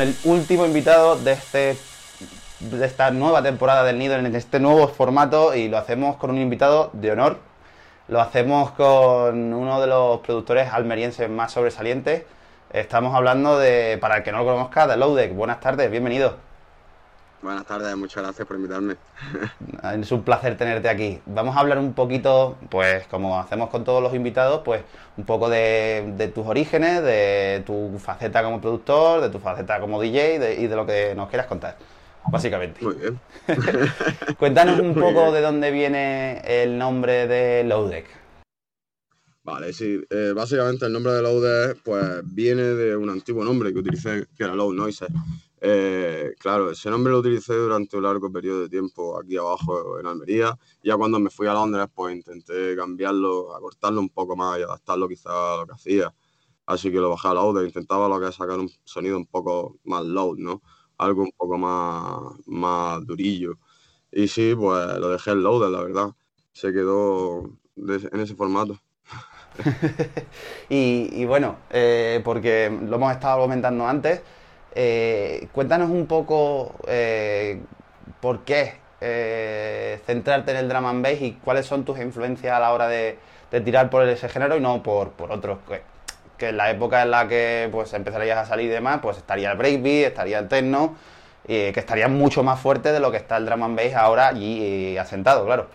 El 0.00 0.16
último 0.24 0.64
invitado 0.64 1.16
de, 1.16 1.32
este, 1.32 1.76
de 2.60 2.86
esta 2.86 3.10
nueva 3.10 3.42
temporada 3.42 3.84
del 3.84 3.98
Nido, 3.98 4.16
en 4.16 4.34
este 4.34 4.58
nuevo 4.58 4.88
formato, 4.88 5.54
y 5.54 5.68
lo 5.68 5.78
hacemos 5.78 6.16
con 6.16 6.30
un 6.30 6.38
invitado 6.38 6.90
de 6.94 7.12
honor. 7.12 7.38
Lo 8.08 8.20
hacemos 8.20 8.70
con 8.72 9.52
uno 9.52 9.80
de 9.80 9.86
los 9.86 10.20
productores 10.20 10.72
almerienses 10.72 11.28
más 11.28 11.52
sobresalientes. 11.52 12.24
Estamos 12.72 13.14
hablando 13.14 13.58
de, 13.58 13.98
para 14.00 14.18
el 14.18 14.22
que 14.22 14.32
no 14.32 14.38
lo 14.38 14.46
conozca, 14.46 14.86
de 14.86 14.96
Loudek. 14.96 15.34
Buenas 15.34 15.60
tardes, 15.60 15.90
bienvenido. 15.90 16.49
Buenas 17.42 17.64
tardes, 17.64 17.96
muchas 17.96 18.22
gracias 18.22 18.46
por 18.46 18.56
invitarme. 18.56 18.96
Es 19.98 20.12
un 20.12 20.22
placer 20.22 20.58
tenerte 20.58 20.90
aquí. 20.90 21.20
Vamos 21.24 21.56
a 21.56 21.60
hablar 21.60 21.78
un 21.78 21.94
poquito, 21.94 22.58
pues 22.68 23.06
como 23.06 23.40
hacemos 23.40 23.70
con 23.70 23.82
todos 23.82 24.02
los 24.02 24.14
invitados, 24.14 24.60
pues 24.62 24.82
un 25.16 25.24
poco 25.24 25.48
de, 25.48 26.30
tus 26.34 26.46
orígenes, 26.46 27.02
de 27.02 27.62
tu 27.64 27.98
faceta 27.98 28.42
como 28.42 28.60
productor, 28.60 29.22
de 29.22 29.30
tu 29.30 29.38
faceta 29.38 29.80
como 29.80 30.02
DJ 30.02 30.60
y 30.60 30.66
de 30.66 30.76
lo 30.76 30.84
que 30.84 31.14
nos 31.14 31.30
quieras 31.30 31.46
contar, 31.46 31.78
básicamente. 32.30 32.84
Muy 32.84 32.96
bien. 32.96 33.18
Cuéntanos 34.38 34.78
un 34.78 34.94
poco 34.94 35.32
de 35.32 35.40
dónde 35.40 35.70
viene 35.70 36.42
el 36.44 36.76
nombre 36.76 37.26
de 37.26 37.64
Lowdeck. 37.64 38.04
Vale, 39.44 39.72
sí. 39.72 39.98
Eh, 40.10 40.32
básicamente 40.36 40.84
el 40.84 40.92
nombre 40.92 41.14
de 41.14 41.22
Lowdeck 41.22 41.78
pues 41.82 42.20
viene 42.22 42.62
de 42.62 42.94
un 42.94 43.08
antiguo 43.08 43.42
nombre 43.44 43.72
que 43.72 43.78
utilicé, 43.78 44.26
que 44.36 44.44
era 44.44 44.54
Low 44.54 44.74
Noises 44.74 45.08
eh, 45.60 46.34
claro, 46.38 46.70
ese 46.70 46.90
nombre 46.90 47.12
lo 47.12 47.18
utilicé 47.18 47.54
durante 47.54 47.96
un 47.96 48.04
largo 48.04 48.32
periodo 48.32 48.62
de 48.62 48.68
tiempo 48.68 49.18
aquí 49.18 49.36
abajo 49.36 49.98
en 49.98 50.06
Almería. 50.06 50.58
Ya 50.82 50.96
cuando 50.96 51.20
me 51.20 51.30
fui 51.30 51.46
a 51.46 51.52
Londres, 51.54 51.86
pues 51.94 52.14
intenté 52.16 52.74
cambiarlo, 52.76 53.54
acortarlo 53.54 54.00
un 54.00 54.08
poco 54.08 54.36
más 54.36 54.58
y 54.58 54.62
adaptarlo 54.62 55.08
quizá 55.08 55.54
a 55.54 55.56
lo 55.58 55.66
que 55.66 55.72
hacía. 55.72 56.14
Así 56.66 56.90
que 56.90 56.98
lo 56.98 57.10
bajé 57.10 57.28
a 57.28 57.34
loud, 57.34 57.62
intentaba 57.64 58.08
lo 58.08 58.20
que 58.20 58.32
sacar 58.32 58.58
un 58.58 58.70
sonido 58.84 59.16
un 59.16 59.26
poco 59.26 59.78
más 59.84 60.04
loud, 60.04 60.38
¿no? 60.38 60.62
Algo 60.98 61.22
un 61.22 61.32
poco 61.36 61.58
más, 61.58 62.34
más 62.46 63.04
durillo. 63.06 63.58
Y 64.12 64.28
sí, 64.28 64.54
pues 64.54 64.98
lo 64.98 65.08
dejé 65.10 65.32
en 65.32 65.42
loader, 65.42 65.70
la 65.70 65.82
verdad. 65.82 66.10
Se 66.52 66.72
quedó 66.72 67.50
en 67.76 68.20
ese 68.20 68.34
formato. 68.34 68.78
y, 70.68 71.24
bueno, 71.24 71.56
eh, 71.70 72.20
porque 72.24 72.70
lo 72.70 72.96
hemos 72.96 73.12
estado 73.12 73.42
comentando 73.42 73.86
antes, 73.86 74.22
eh, 74.74 75.48
cuéntanos 75.52 75.90
un 75.90 76.06
poco 76.06 76.74
eh, 76.86 77.60
por 78.20 78.44
qué 78.44 78.74
eh, 79.00 80.00
centrarte 80.06 80.52
en 80.52 80.58
el 80.58 80.68
drum 80.68 80.86
and 80.86 81.02
bass 81.02 81.20
y 81.20 81.32
cuáles 81.32 81.66
son 81.66 81.84
tus 81.84 81.98
influencias 81.98 82.54
a 82.54 82.60
la 82.60 82.72
hora 82.72 82.86
de, 82.88 83.18
tirar 83.64 83.90
por 83.90 84.06
ese 84.08 84.28
género 84.28 84.56
y 84.56 84.60
no 84.60 84.82
por, 84.82 85.12
otros. 85.18 85.58
Que, 86.38 86.48
en 86.48 86.56
la 86.56 86.70
época 86.70 87.02
en 87.02 87.10
la 87.10 87.28
que 87.28 87.68
pues 87.70 87.92
empezarías 87.92 88.38
a 88.38 88.46
salir 88.46 88.66
y 88.66 88.68
demás, 88.70 89.00
pues 89.02 89.18
estaría 89.18 89.52
el 89.52 89.58
breakbeat, 89.58 90.08
estaría 90.08 90.38
el 90.38 90.48
techno, 90.48 90.96
que 91.46 91.74
estaría 91.74 92.08
mucho 92.08 92.42
más 92.42 92.58
fuerte 92.60 92.92
de 92.92 93.00
lo 93.00 93.10
que 93.10 93.18
está 93.18 93.36
el 93.36 93.44
drum 93.44 93.62
and 93.62 93.76
bass 93.76 93.94
ahora 93.94 94.28
allí 94.28 94.96
asentado, 94.96 95.44
claro. 95.44 95.68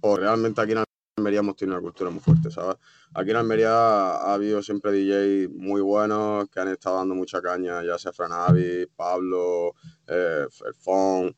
Pues 0.00 0.18
realmente 0.18 0.60
aquí 0.60 0.72
en 0.72 0.78
Almería 1.16 1.40
hemos 1.40 1.54
tenido 1.54 1.78
una 1.78 1.82
cultura 1.82 2.10
muy 2.10 2.18
fuerte, 2.18 2.50
¿sabes? 2.50 2.76
Aquí 3.14 3.30
en 3.30 3.36
Almería 3.36 3.70
ha 3.70 4.34
habido 4.34 4.60
siempre 4.62 4.90
DJs 4.90 5.48
muy 5.54 5.80
buenos 5.80 6.48
que 6.50 6.58
han 6.58 6.68
estado 6.68 6.96
dando 6.96 7.14
mucha 7.14 7.40
caña, 7.40 7.84
ya 7.84 7.96
sea 7.98 8.12
Franavi, 8.12 8.86
Pablo, 8.96 9.74
eh, 10.08 10.46
Fon, 10.80 11.34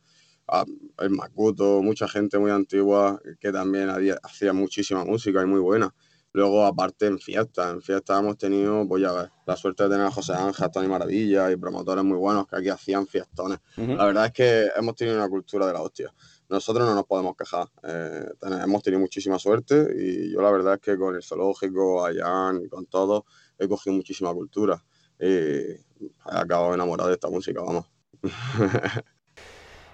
ah, 0.48 0.64
el 0.98 1.10
Makuto, 1.10 1.82
mucha 1.82 2.08
gente 2.08 2.38
muy 2.38 2.50
antigua 2.50 3.20
que 3.38 3.52
también 3.52 3.90
hacía 4.22 4.54
muchísima 4.54 5.04
música 5.04 5.42
y 5.42 5.46
muy 5.46 5.60
buena. 5.60 5.94
Luego, 6.32 6.66
aparte, 6.66 7.06
en 7.06 7.18
fiestas, 7.18 7.72
en 7.72 7.80
fiestas 7.80 8.20
hemos 8.20 8.36
tenido, 8.36 8.86
pues 8.86 9.02
ya 9.02 9.12
ves, 9.12 9.28
la 9.46 9.56
suerte 9.56 9.84
de 9.84 9.90
tener 9.90 10.06
a 10.06 10.10
José 10.10 10.34
Ángel, 10.34 10.70
Tony 10.70 10.88
Maravilla 10.88 11.50
y 11.50 11.56
promotores 11.56 12.04
muy 12.04 12.18
buenos 12.18 12.46
que 12.46 12.56
aquí 12.56 12.68
hacían 12.68 13.06
fiestones. 13.06 13.58
La 13.76 14.04
verdad 14.04 14.26
es 14.26 14.32
que 14.32 14.68
hemos 14.76 14.94
tenido 14.96 15.16
una 15.16 15.28
cultura 15.28 15.66
de 15.66 15.72
la 15.72 15.80
hostia 15.80 16.12
nosotros 16.48 16.86
no 16.86 16.94
nos 16.94 17.04
podemos 17.04 17.36
quejar. 17.36 17.68
Eh, 17.82 18.24
hemos 18.62 18.82
tenido 18.82 19.00
muchísima 19.00 19.38
suerte 19.38 19.88
y 19.96 20.32
yo 20.32 20.40
la 20.40 20.50
verdad 20.50 20.74
es 20.74 20.80
que 20.80 20.96
con 20.96 21.14
el 21.14 21.22
zoológico, 21.22 22.04
Ayan 22.04 22.62
y 22.64 22.68
con 22.68 22.86
todo, 22.86 23.26
he 23.58 23.68
cogido 23.68 23.96
muchísima 23.96 24.32
cultura 24.32 24.82
y 25.18 25.26
he 25.26 25.80
acabado 26.24 26.74
enamorado 26.74 27.08
de 27.08 27.14
esta 27.14 27.28
música, 27.28 27.60
vamos. 27.62 27.86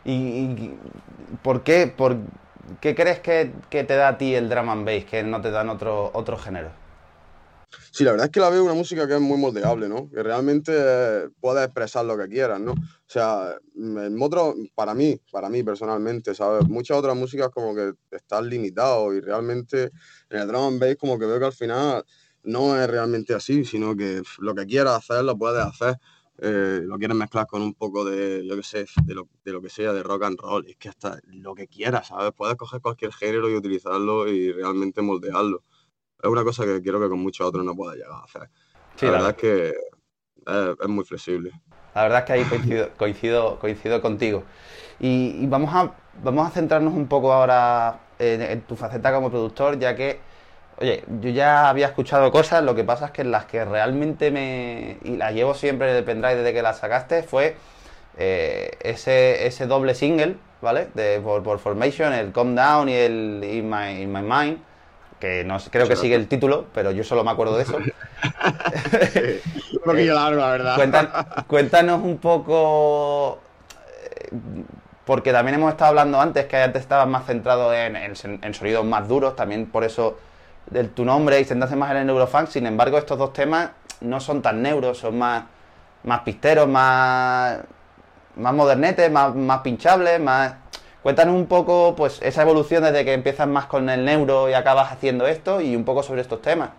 ¿Y, 0.05 0.75
por 1.43 1.63
qué, 1.63 1.87
por, 1.87 2.17
qué 2.81 2.95
crees 2.95 3.21
que, 3.21 3.53
te 3.71 3.85
da 3.85 4.09
a 4.09 4.19
ti 4.19 4.35
el 4.35 4.49
drum 4.49 4.69
and 4.69 4.85
bass 4.85 5.05
que 5.05 5.23
no 5.23 5.41
te 5.41 5.51
dan 5.51 5.69
otro, 5.69 6.11
otro 6.13 6.37
género? 6.37 6.82
Sí, 7.91 8.05
la 8.05 8.13
verdad 8.13 8.27
es 8.27 8.33
que 8.33 8.41
la 8.41 8.51
veo 8.51 8.65
una 8.65 8.75
música 8.75 9.07
que 9.07 9.15
es 9.15 9.21
muy 9.21 9.39
moldeable, 9.39 9.89
¿no? 9.89 10.11
Que 10.11 10.23
realmente 10.23 10.73
puedes 11.41 11.65
expresar 11.65 12.05
lo 12.05 12.17
que 12.17 12.29
quieras, 12.29 12.61
¿no? 12.61 12.73
O 12.73 12.77
sea, 13.07 13.57
en 13.75 14.21
otro, 14.21 14.55
para 14.75 14.95
mí, 14.95 15.21
para 15.31 15.49
mí 15.49 15.63
personalmente, 15.63 16.35
¿sabes? 16.35 16.69
Muchas 16.69 16.99
otras 16.99 17.17
músicas 17.17 17.49
como 17.51 17.75
que 17.75 17.93
están 18.11 18.49
limitados 18.49 19.15
y 19.15 19.21
realmente 19.21 19.91
en 20.31 20.39
el 20.41 20.49
drum 20.49 20.65
and 20.65 20.81
bass 20.81 20.97
como 20.97 21.19
que 21.19 21.27
veo 21.27 21.39
que 21.39 21.47
al 21.47 21.53
final 21.53 22.05
no 22.45 22.81
es 22.81 22.89
realmente 22.89 23.35
así, 23.35 23.65
sino 23.65 23.97
que 23.97 24.23
lo 24.39 24.55
que 24.55 24.67
quieras 24.67 24.97
hacer 24.97 25.25
lo 25.25 25.37
puedes 25.37 25.65
hacer. 25.65 25.97
Eh, 26.39 26.81
lo 26.85 26.99
quieres 26.99 27.17
mezclar 27.17 27.47
con 27.47 27.63
un 27.63 27.75
poco 27.75 28.05
de, 28.05 28.45
yo 28.47 28.57
qué 28.57 28.63
sé, 28.63 28.87
de 29.05 29.15
lo, 29.15 29.29
de 29.45 29.53
lo 29.53 29.63
que 29.63 29.69
sea, 29.69 29.93
de 29.93 30.03
rock 30.03 30.25
and 30.25 30.39
roll. 30.41 30.67
Es 30.67 30.77
que 30.77 30.89
hasta 30.89 31.21
lo 31.27 31.55
que 31.55 31.69
quieras, 31.69 32.09
¿sabes? 32.09 32.33
Puedes 32.37 32.57
coger 32.57 32.81
cualquier 32.81 33.13
género 33.13 33.49
y 33.49 33.55
utilizarlo 33.55 34.27
y 34.29 34.51
realmente 34.51 35.03
moldearlo 35.03 35.63
es 36.23 36.29
una 36.29 36.45
cosa 36.45 36.65
que 36.65 36.81
quiero 36.81 37.01
que 37.01 37.09
con 37.09 37.19
muchos 37.19 37.47
otros 37.47 37.65
no 37.65 37.75
pueda 37.75 37.95
llegar 37.95 38.13
a 38.13 38.25
hacer. 38.25 38.49
la, 39.01 39.11
verdad 39.11 39.31
es 39.31 39.37
que 39.37 39.75
es, 40.81 40.89
muy 40.89 41.05
flexible. 41.05 41.51
La 41.95 42.03
verdad 42.05 42.21
es 42.21 42.25
que 42.25 42.33
ahí 42.33 42.45
coincido, 42.45 42.91
coincido, 42.97 43.59
coincido 43.59 44.01
contigo. 44.01 44.45
Y, 45.01 45.47
vamos, 45.47 45.75
a, 45.75 45.93
vamos 46.23 46.47
a 46.47 46.51
centrarnos 46.51 46.95
un 46.95 47.09
poco 47.09 47.33
ahora 47.33 47.99
en, 48.21 48.61
tu 48.63 48.77
faceta 48.77 49.13
como 49.13 49.31
productor, 49.31 49.81
ya 49.81 49.97
que, 49.97 50.21
oye, 50.79 51.03
yo 51.21 51.31
ya 51.31 51.69
había 51.69 51.87
escuchado 51.87 52.31
cosas, 52.31 52.63
lo 52.63 52.77
que 52.77 52.85
pasa 52.85 53.07
es 53.07 53.11
que 53.11 53.25
las 53.25 53.47
que 53.47 53.65
realmente 53.65 54.31
me... 54.31 54.99
y 55.03 55.17
las 55.17 55.35
llevo 55.35 55.55
siempre 55.55 55.91
en 55.91 55.97
el 55.97 56.05
pendrive 56.05 56.37
desde 56.37 56.53
que 56.53 56.63
las 56.63 56.79
sacaste, 56.79 57.25
fue 57.25 57.57
eh, 58.17 58.79
ese, 58.81 59.49
ese 59.49 59.67
doble 59.67 59.97
single, 59.97 60.37
¿vale? 60.61 60.87
De, 60.95 61.21
por, 61.21 61.59
Formation, 61.59 62.13
el 62.13 62.31
Calm 62.33 62.55
Down 62.55 62.89
y 62.89 62.95
el 62.95 63.43
In 63.43 63.69
My, 63.69 64.03
In 64.03 64.13
My 64.13 64.23
Mind 64.23 64.72
que 65.23 65.45
no 65.45 65.57
creo 65.71 65.87
que 65.87 65.95
sigue 65.95 66.17
el 66.17 66.27
título, 66.27 66.67
pero 66.75 66.91
yo 66.91 67.05
solo 67.05 67.23
me 67.23 67.31
acuerdo 67.31 67.57
de 67.57 67.63
eso. 67.63 67.77
un 67.77 67.93
poquillo 69.85 70.17
largo, 70.17 70.41
la 70.41 70.51
verdad. 70.51 71.45
Cuéntanos, 71.47 72.03
un 72.03 72.19
poco, 72.19 73.39
eh, 74.05 74.37
porque 75.05 75.31
también 75.31 75.55
hemos 75.55 75.71
estado 75.71 75.91
hablando 75.91 76.21
antes 76.21 76.47
que 76.47 76.57
antes 76.57 76.83
estabas 76.83 77.07
más 77.07 77.25
centrado 77.25 77.73
en, 77.73 78.17
sonidos 78.17 78.85
más 78.85 79.07
duros, 79.07 79.37
también 79.37 79.67
por 79.67 79.85
eso 79.85 80.19
del 80.69 80.91
tu 80.91 81.05
nombre 81.05 81.39
y 81.39 81.45
centrarse 81.45 81.77
más 81.77 81.93
en 81.93 81.99
el 81.99 82.07
neurofunk. 82.07 82.49
Sin 82.49 82.67
embargo, 82.67 82.99
estos 82.99 83.17
dos 83.17 83.33
temas 83.33 83.71
no 84.01 84.19
son 84.19 84.43
tan 84.43 84.61
neuros, 84.61 84.99
son 84.99 85.19
más, 85.19 85.45
más 86.03 86.23
pisteros, 86.23 86.67
más, 86.67 87.61
más 88.35 88.55
modernetes, 88.55 89.09
más, 89.09 89.37
más 89.37 89.61
pinchables, 89.61 90.19
más 90.19 90.55
Cuéntanos 91.03 91.35
un 91.35 91.47
poco 91.47 91.97
pues 91.97 92.21
esa 92.23 92.43
evolución 92.43 92.85
desde 92.85 93.05
que 93.05 93.13
empiezas 93.13 93.49
más 93.49 93.67
con 93.67 93.91
el 93.91 94.05
neuro 94.05 94.49
y 94.49 94.53
acabas 94.53 94.93
haciendo 94.93 95.27
esto 95.27 95.61
y 95.61 95.75
un 95.75 95.85
poco 95.85 96.03
sobre 96.05 96.21
estos 96.21 96.41
temas. 96.41 96.71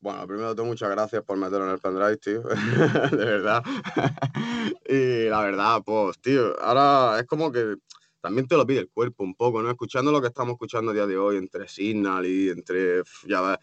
Bueno, 0.00 0.26
primero 0.26 0.50
de 0.50 0.54
todo, 0.56 0.66
muchas 0.66 0.90
gracias 0.90 1.22
por 1.22 1.36
meterlo 1.36 1.66
en 1.66 1.72
el 1.72 1.78
pendrive, 1.78 2.16
tío. 2.16 2.42
de 3.10 3.24
verdad. 3.24 3.62
y 4.88 5.28
la 5.28 5.40
verdad, 5.42 5.82
pues, 5.84 6.18
tío, 6.20 6.60
ahora 6.60 7.20
es 7.20 7.26
como 7.26 7.50
que 7.52 7.76
también 8.20 8.46
te 8.46 8.56
lo 8.56 8.66
pide 8.66 8.80
el 8.80 8.90
cuerpo 8.90 9.22
un 9.24 9.34
poco, 9.34 9.62
¿no? 9.62 9.70
Escuchando 9.70 10.10
lo 10.10 10.20
que 10.20 10.28
estamos 10.28 10.52
escuchando 10.54 10.90
a 10.90 10.94
día 10.94 11.06
de 11.06 11.16
hoy 11.16 11.36
entre 11.36 11.68
Signal 11.68 12.26
y 12.26 12.48
entre, 12.50 13.02
ya 13.26 13.40
ves, 13.40 13.58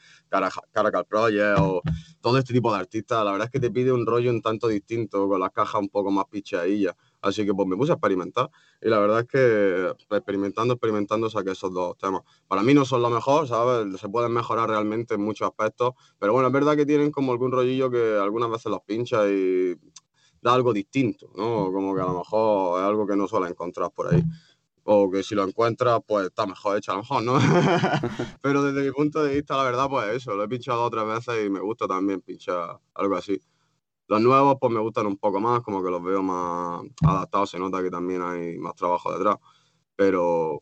Caracal 0.71 1.05
Project 1.05 1.59
o 1.59 1.81
todo 2.21 2.37
este 2.37 2.53
tipo 2.53 2.73
de 2.73 2.79
artistas, 2.79 3.23
la 3.23 3.31
verdad 3.31 3.45
es 3.47 3.51
que 3.51 3.59
te 3.59 3.71
pide 3.71 3.91
un 3.91 4.05
rollo 4.05 4.29
un 4.29 4.41
tanto 4.41 4.67
distinto, 4.67 5.27
con 5.27 5.39
las 5.39 5.51
cajas 5.51 5.81
un 5.81 5.89
poco 5.89 6.09
más 6.09 6.25
pichadillas. 6.29 6.95
Así 7.25 7.43
que 7.43 7.55
pues 7.55 7.67
me 7.67 7.75
puse 7.75 7.91
a 7.91 7.95
experimentar 7.95 8.51
y 8.79 8.87
la 8.87 8.99
verdad 8.99 9.21
es 9.21 9.25
que 9.25 10.15
experimentando, 10.15 10.75
experimentando 10.75 11.27
saqué 11.27 11.51
esos 11.53 11.73
dos 11.73 11.97
temas. 11.97 12.21
Para 12.47 12.61
mí 12.61 12.75
no 12.75 12.85
son 12.85 13.01
lo 13.01 13.09
mejor, 13.09 13.47
¿sabes? 13.47 13.99
Se 13.99 14.09
pueden 14.09 14.31
mejorar 14.31 14.69
realmente 14.69 15.15
en 15.15 15.21
muchos 15.21 15.47
aspectos, 15.47 15.93
pero 16.19 16.33
bueno, 16.33 16.49
es 16.49 16.53
verdad 16.53 16.75
que 16.75 16.85
tienen 16.85 17.09
como 17.09 17.31
algún 17.31 17.51
rollillo 17.51 17.89
que 17.89 18.15
algunas 18.15 18.51
veces 18.51 18.67
los 18.67 18.81
pincha 18.81 19.27
y 19.27 19.75
da 20.39 20.53
algo 20.53 20.71
distinto, 20.71 21.31
¿no? 21.35 21.71
Como 21.71 21.95
que 21.95 22.01
a 22.01 22.05
lo 22.05 22.19
mejor 22.19 22.79
es 22.79 22.85
algo 22.85 23.07
que 23.07 23.15
no 23.15 23.27
suele 23.27 23.49
encontrar 23.49 23.89
por 23.89 24.13
ahí. 24.13 24.21
O 24.83 25.09
que 25.09 25.23
si 25.23 25.33
lo 25.33 25.43
encuentras, 25.43 26.01
pues 26.07 26.27
está 26.27 26.45
mejor 26.45 26.77
hecho 26.77 26.91
a 26.91 26.95
lo 26.97 27.01
mejor, 27.01 27.23
¿no? 27.23 27.39
pero 28.43 28.61
desde 28.61 28.85
mi 28.85 28.91
punto 28.91 29.23
de 29.23 29.33
vista, 29.33 29.57
la 29.57 29.63
verdad, 29.63 29.89
pues 29.89 30.13
eso, 30.13 30.35
lo 30.35 30.43
he 30.43 30.47
pinchado 30.47 30.83
otras 30.83 31.07
veces 31.07 31.43
y 31.43 31.49
me 31.49 31.59
gusta 31.59 31.87
también 31.87 32.21
pinchar 32.21 32.79
algo 32.93 33.15
así. 33.15 33.41
Los 34.07 34.21
nuevos 34.21 34.57
pues 34.59 34.71
me 34.71 34.79
gustan 34.79 35.07
un 35.07 35.17
poco 35.17 35.39
más, 35.39 35.61
como 35.61 35.83
que 35.83 35.89
los 35.89 36.03
veo 36.03 36.21
más 36.21 36.83
adaptados, 37.03 37.49
se 37.49 37.59
nota 37.59 37.81
que 37.81 37.89
también 37.89 38.21
hay 38.21 38.57
más 38.57 38.75
trabajo 38.75 39.11
detrás. 39.11 39.37
Pero 39.95 40.59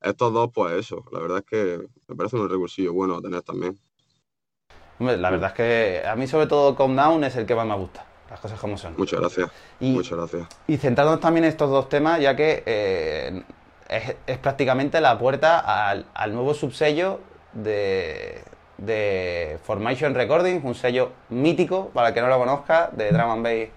estos 0.00 0.32
dos, 0.32 0.50
pues 0.54 0.74
eso, 0.74 1.04
la 1.10 1.18
verdad 1.18 1.38
es 1.38 1.44
que 1.44 1.88
me 2.06 2.14
parece 2.14 2.36
un 2.36 2.48
recursillo 2.48 2.92
bueno 2.92 3.16
a 3.16 3.20
tener 3.20 3.42
también. 3.42 3.78
la 4.98 5.30
verdad 5.30 5.50
es 5.50 5.54
que 5.54 6.02
a 6.06 6.14
mí 6.14 6.26
sobre 6.26 6.46
todo 6.46 6.76
Calm 6.76 6.94
Down 6.94 7.24
es 7.24 7.34
el 7.36 7.46
que 7.46 7.54
más 7.54 7.66
me 7.66 7.76
gusta, 7.76 8.06
las 8.30 8.38
cosas 8.38 8.60
como 8.60 8.78
son. 8.78 8.94
Muchas 8.96 9.18
gracias, 9.18 9.50
y, 9.80 9.90
muchas 9.92 10.16
gracias. 10.18 10.48
Y 10.68 10.76
centrándonos 10.76 11.20
también 11.20 11.44
en 11.44 11.50
estos 11.50 11.70
dos 11.70 11.88
temas, 11.88 12.20
ya 12.20 12.36
que 12.36 12.62
eh, 12.64 13.42
es, 13.88 14.38
prácticamente 14.38 15.00
la 15.00 15.18
puerta 15.18 15.58
al, 15.90 16.06
al 16.14 16.32
nuevo 16.32 16.54
subsello 16.54 17.18
de, 17.54 18.44
de 18.78 19.58
Formation 19.62 20.14
Recordings, 20.14 20.64
un 20.64 20.74
sello 20.74 21.12
mítico, 21.28 21.90
para 21.90 22.08
el 22.08 22.14
que 22.14 22.20
no 22.20 22.28
lo 22.28 22.38
conozca, 22.38 22.90
de 22.92 23.10
Drum 23.10 23.30
and 23.30 23.42
Bass, 23.42 23.68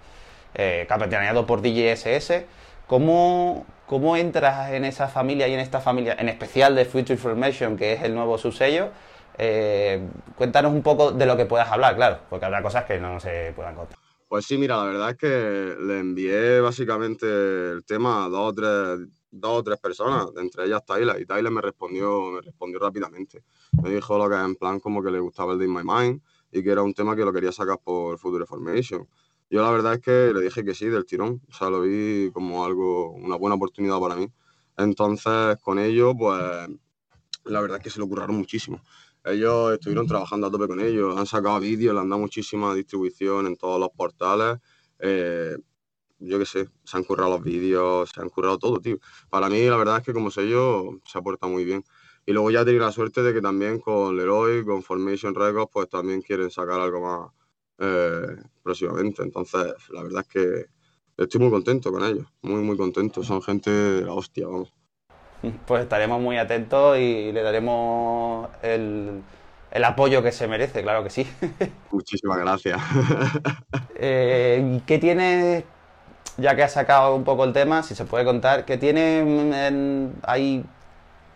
eh, 0.56 0.86
capitaneado 0.88 1.46
por 1.46 1.62
DJSS. 1.62 2.46
¿Cómo, 2.88 3.66
¿Cómo 3.86 4.16
entras 4.18 4.72
en 4.72 4.86
esa 4.86 5.08
familia 5.08 5.48
y 5.48 5.54
en 5.54 5.60
esta 5.60 5.80
familia, 5.82 6.16
en 6.18 6.30
especial 6.30 6.76
de 6.76 6.86
Future 6.86 7.18
Formation, 7.18 7.78
que 7.78 7.94
es 7.94 8.04
el 8.04 8.16
nuevo 8.16 8.38
subsello? 8.38 8.90
Eh, 9.38 10.02
cuéntanos 10.36 10.72
un 10.72 10.82
poco 10.82 11.12
de 11.12 11.26
lo 11.26 11.38
que 11.38 11.46
puedas 11.46 11.70
hablar, 11.70 11.96
claro, 11.96 12.20
porque 12.30 12.46
habrá 12.46 12.62
cosas 12.62 12.86
que 12.86 13.00
no 13.00 13.20
se 13.20 13.54
puedan 13.56 13.76
contar. 13.76 13.98
Pues 14.28 14.46
sí, 14.46 14.58
mira, 14.58 14.78
la 14.78 14.84
verdad 14.84 15.10
es 15.12 15.18
que 15.18 15.76
le 15.80 16.00
envié 16.00 16.60
básicamente 16.60 17.26
el 17.26 17.86
tema 17.86 18.26
a 18.26 18.30
dos 18.30 18.52
o 18.52 18.54
tres 18.54 19.08
dos 19.32 19.60
o 19.60 19.64
tres 19.64 19.80
personas, 19.80 20.28
entre 20.38 20.66
ellas 20.66 20.86
Tyler, 20.86 21.20
y 21.22 21.26
Tyler 21.26 21.52
me 21.52 21.62
respondió, 21.62 22.32
me 22.32 22.42
respondió 22.42 22.80
rápidamente. 22.80 23.44
Me 23.82 23.90
dijo 23.90 24.18
lo 24.18 24.30
que 24.30 24.36
en 24.36 24.56
plan 24.56 24.80
como 24.80 25.04
que 25.04 25.12
le 25.12 25.20
gustaba 25.20 25.54
el 25.54 25.60
de 25.60 25.66
In 25.66 25.74
My 25.74 25.84
Mind 25.84 26.22
y 26.52 26.64
que 26.64 26.72
era 26.72 26.84
un 26.84 26.94
tema 26.94 27.16
que 27.16 27.26
lo 27.26 27.34
quería 27.34 27.52
sacar 27.52 27.80
por 27.84 28.18
Future 28.18 28.46
Formation. 28.46 29.08
Yo 29.50 29.62
la 29.62 29.72
verdad 29.72 29.94
es 29.94 30.02
que 30.02 30.34
le 30.34 30.42
dije 30.42 30.64
que 30.64 30.74
sí, 30.74 30.88
del 30.88 31.06
tirón, 31.06 31.42
o 31.50 31.54
sea, 31.54 31.70
lo 31.70 31.82
vi 31.82 32.32
como 32.34 32.66
algo, 32.66 33.12
una 33.12 33.38
buena 33.38 33.56
oportunidad 33.56 34.00
para 34.00 34.16
mí. 34.16 34.28
Entonces, 34.78 35.58
con 35.62 35.80
ellos, 35.80 36.14
pues, 36.18 36.42
la 37.46 37.62
verdad 37.62 37.78
es 37.78 37.84
que 37.84 37.90
se 37.90 38.00
lo 38.00 38.08
curraron 38.08 38.36
muchísimo. 38.36 38.82
Ellos 39.24 39.74
estuvieron 39.74 40.08
trabajando 40.08 40.48
a 40.48 40.52
tope 40.52 40.68
con 40.68 40.80
ellos, 40.80 41.18
han 41.18 41.26
sacado 41.26 41.60
vídeos, 41.60 41.94
le 41.94 42.02
han 42.02 42.10
dado 42.10 42.22
muchísima 42.22 42.74
distribución 42.74 43.48
en 43.48 43.56
todos 43.58 43.80
los 43.80 43.90
portales. 43.90 44.60
Eh, 45.00 45.58
yo 46.20 46.40
qué 46.40 46.46
sé, 46.46 46.70
se 46.84 46.98
han 46.98 47.04
currado 47.04 47.32
los 47.32 47.44
vídeos, 47.44 48.10
se 48.14 48.22
han 48.22 48.30
currado 48.30 48.58
todo, 48.58 48.80
tío. 48.80 48.98
Para 49.30 49.50
mí, 49.50 49.66
la 49.66 49.78
verdad 49.78 49.98
es 49.98 50.04
que 50.06 50.14
como 50.14 50.30
yo, 50.30 51.00
se 51.06 51.18
aporta 51.18 51.48
muy 51.48 51.66
bien. 51.66 51.84
Y 52.26 52.34
luego 52.34 52.52
ya 52.52 52.66
tenía 52.66 52.82
la 52.82 52.92
suerte 52.92 53.24
de 53.24 53.34
que 53.34 53.42
también 53.42 53.80
con 53.80 54.18
Leroy, 54.18 54.66
con 54.66 54.84
Formation 54.84 55.34
Records, 55.36 55.70
pues 55.72 55.90
también 55.90 56.22
quieren 56.22 56.52
sacar 56.52 56.80
algo 56.80 57.02
más 57.02 57.32
eh, 57.80 58.36
próximamente. 58.64 59.24
Entonces, 59.24 59.74
la 59.90 60.04
verdad 60.04 60.22
es 60.22 60.28
que 60.28 60.66
estoy 61.24 61.40
muy 61.42 61.50
contento 61.52 61.92
con 61.92 62.04
ellos, 62.04 62.28
muy, 62.42 62.62
muy 62.62 62.78
contento. 62.78 63.24
Son 63.24 63.42
gente 63.42 63.70
de 63.72 64.02
la 64.06 64.14
hostia, 64.14 64.48
vamos. 64.48 64.74
Pues 65.66 65.84
estaremos 65.84 66.20
muy 66.20 66.38
atentos 66.38 66.98
y 66.98 67.32
le 67.32 67.44
daremos 67.44 68.50
el, 68.64 69.22
el 69.72 69.84
apoyo 69.84 70.24
que 70.24 70.32
se 70.32 70.48
merece, 70.48 70.82
claro 70.82 71.04
que 71.04 71.10
sí. 71.10 71.28
Muchísimas 71.92 72.38
gracias. 72.40 72.82
eh, 73.96 74.82
¿Qué 74.86 74.98
tienes 75.00 75.64
ya 76.38 76.56
que 76.56 76.64
has 76.64 76.72
sacado 76.74 77.16
un 77.16 77.24
poco 77.24 77.44
el 77.44 77.54
tema, 77.54 77.84
si 77.84 77.96
se 77.96 78.06
puede 78.06 78.26
contar, 78.26 78.66
¿qué 78.66 78.78
tiene 78.78 80.12
ahí 80.24 80.64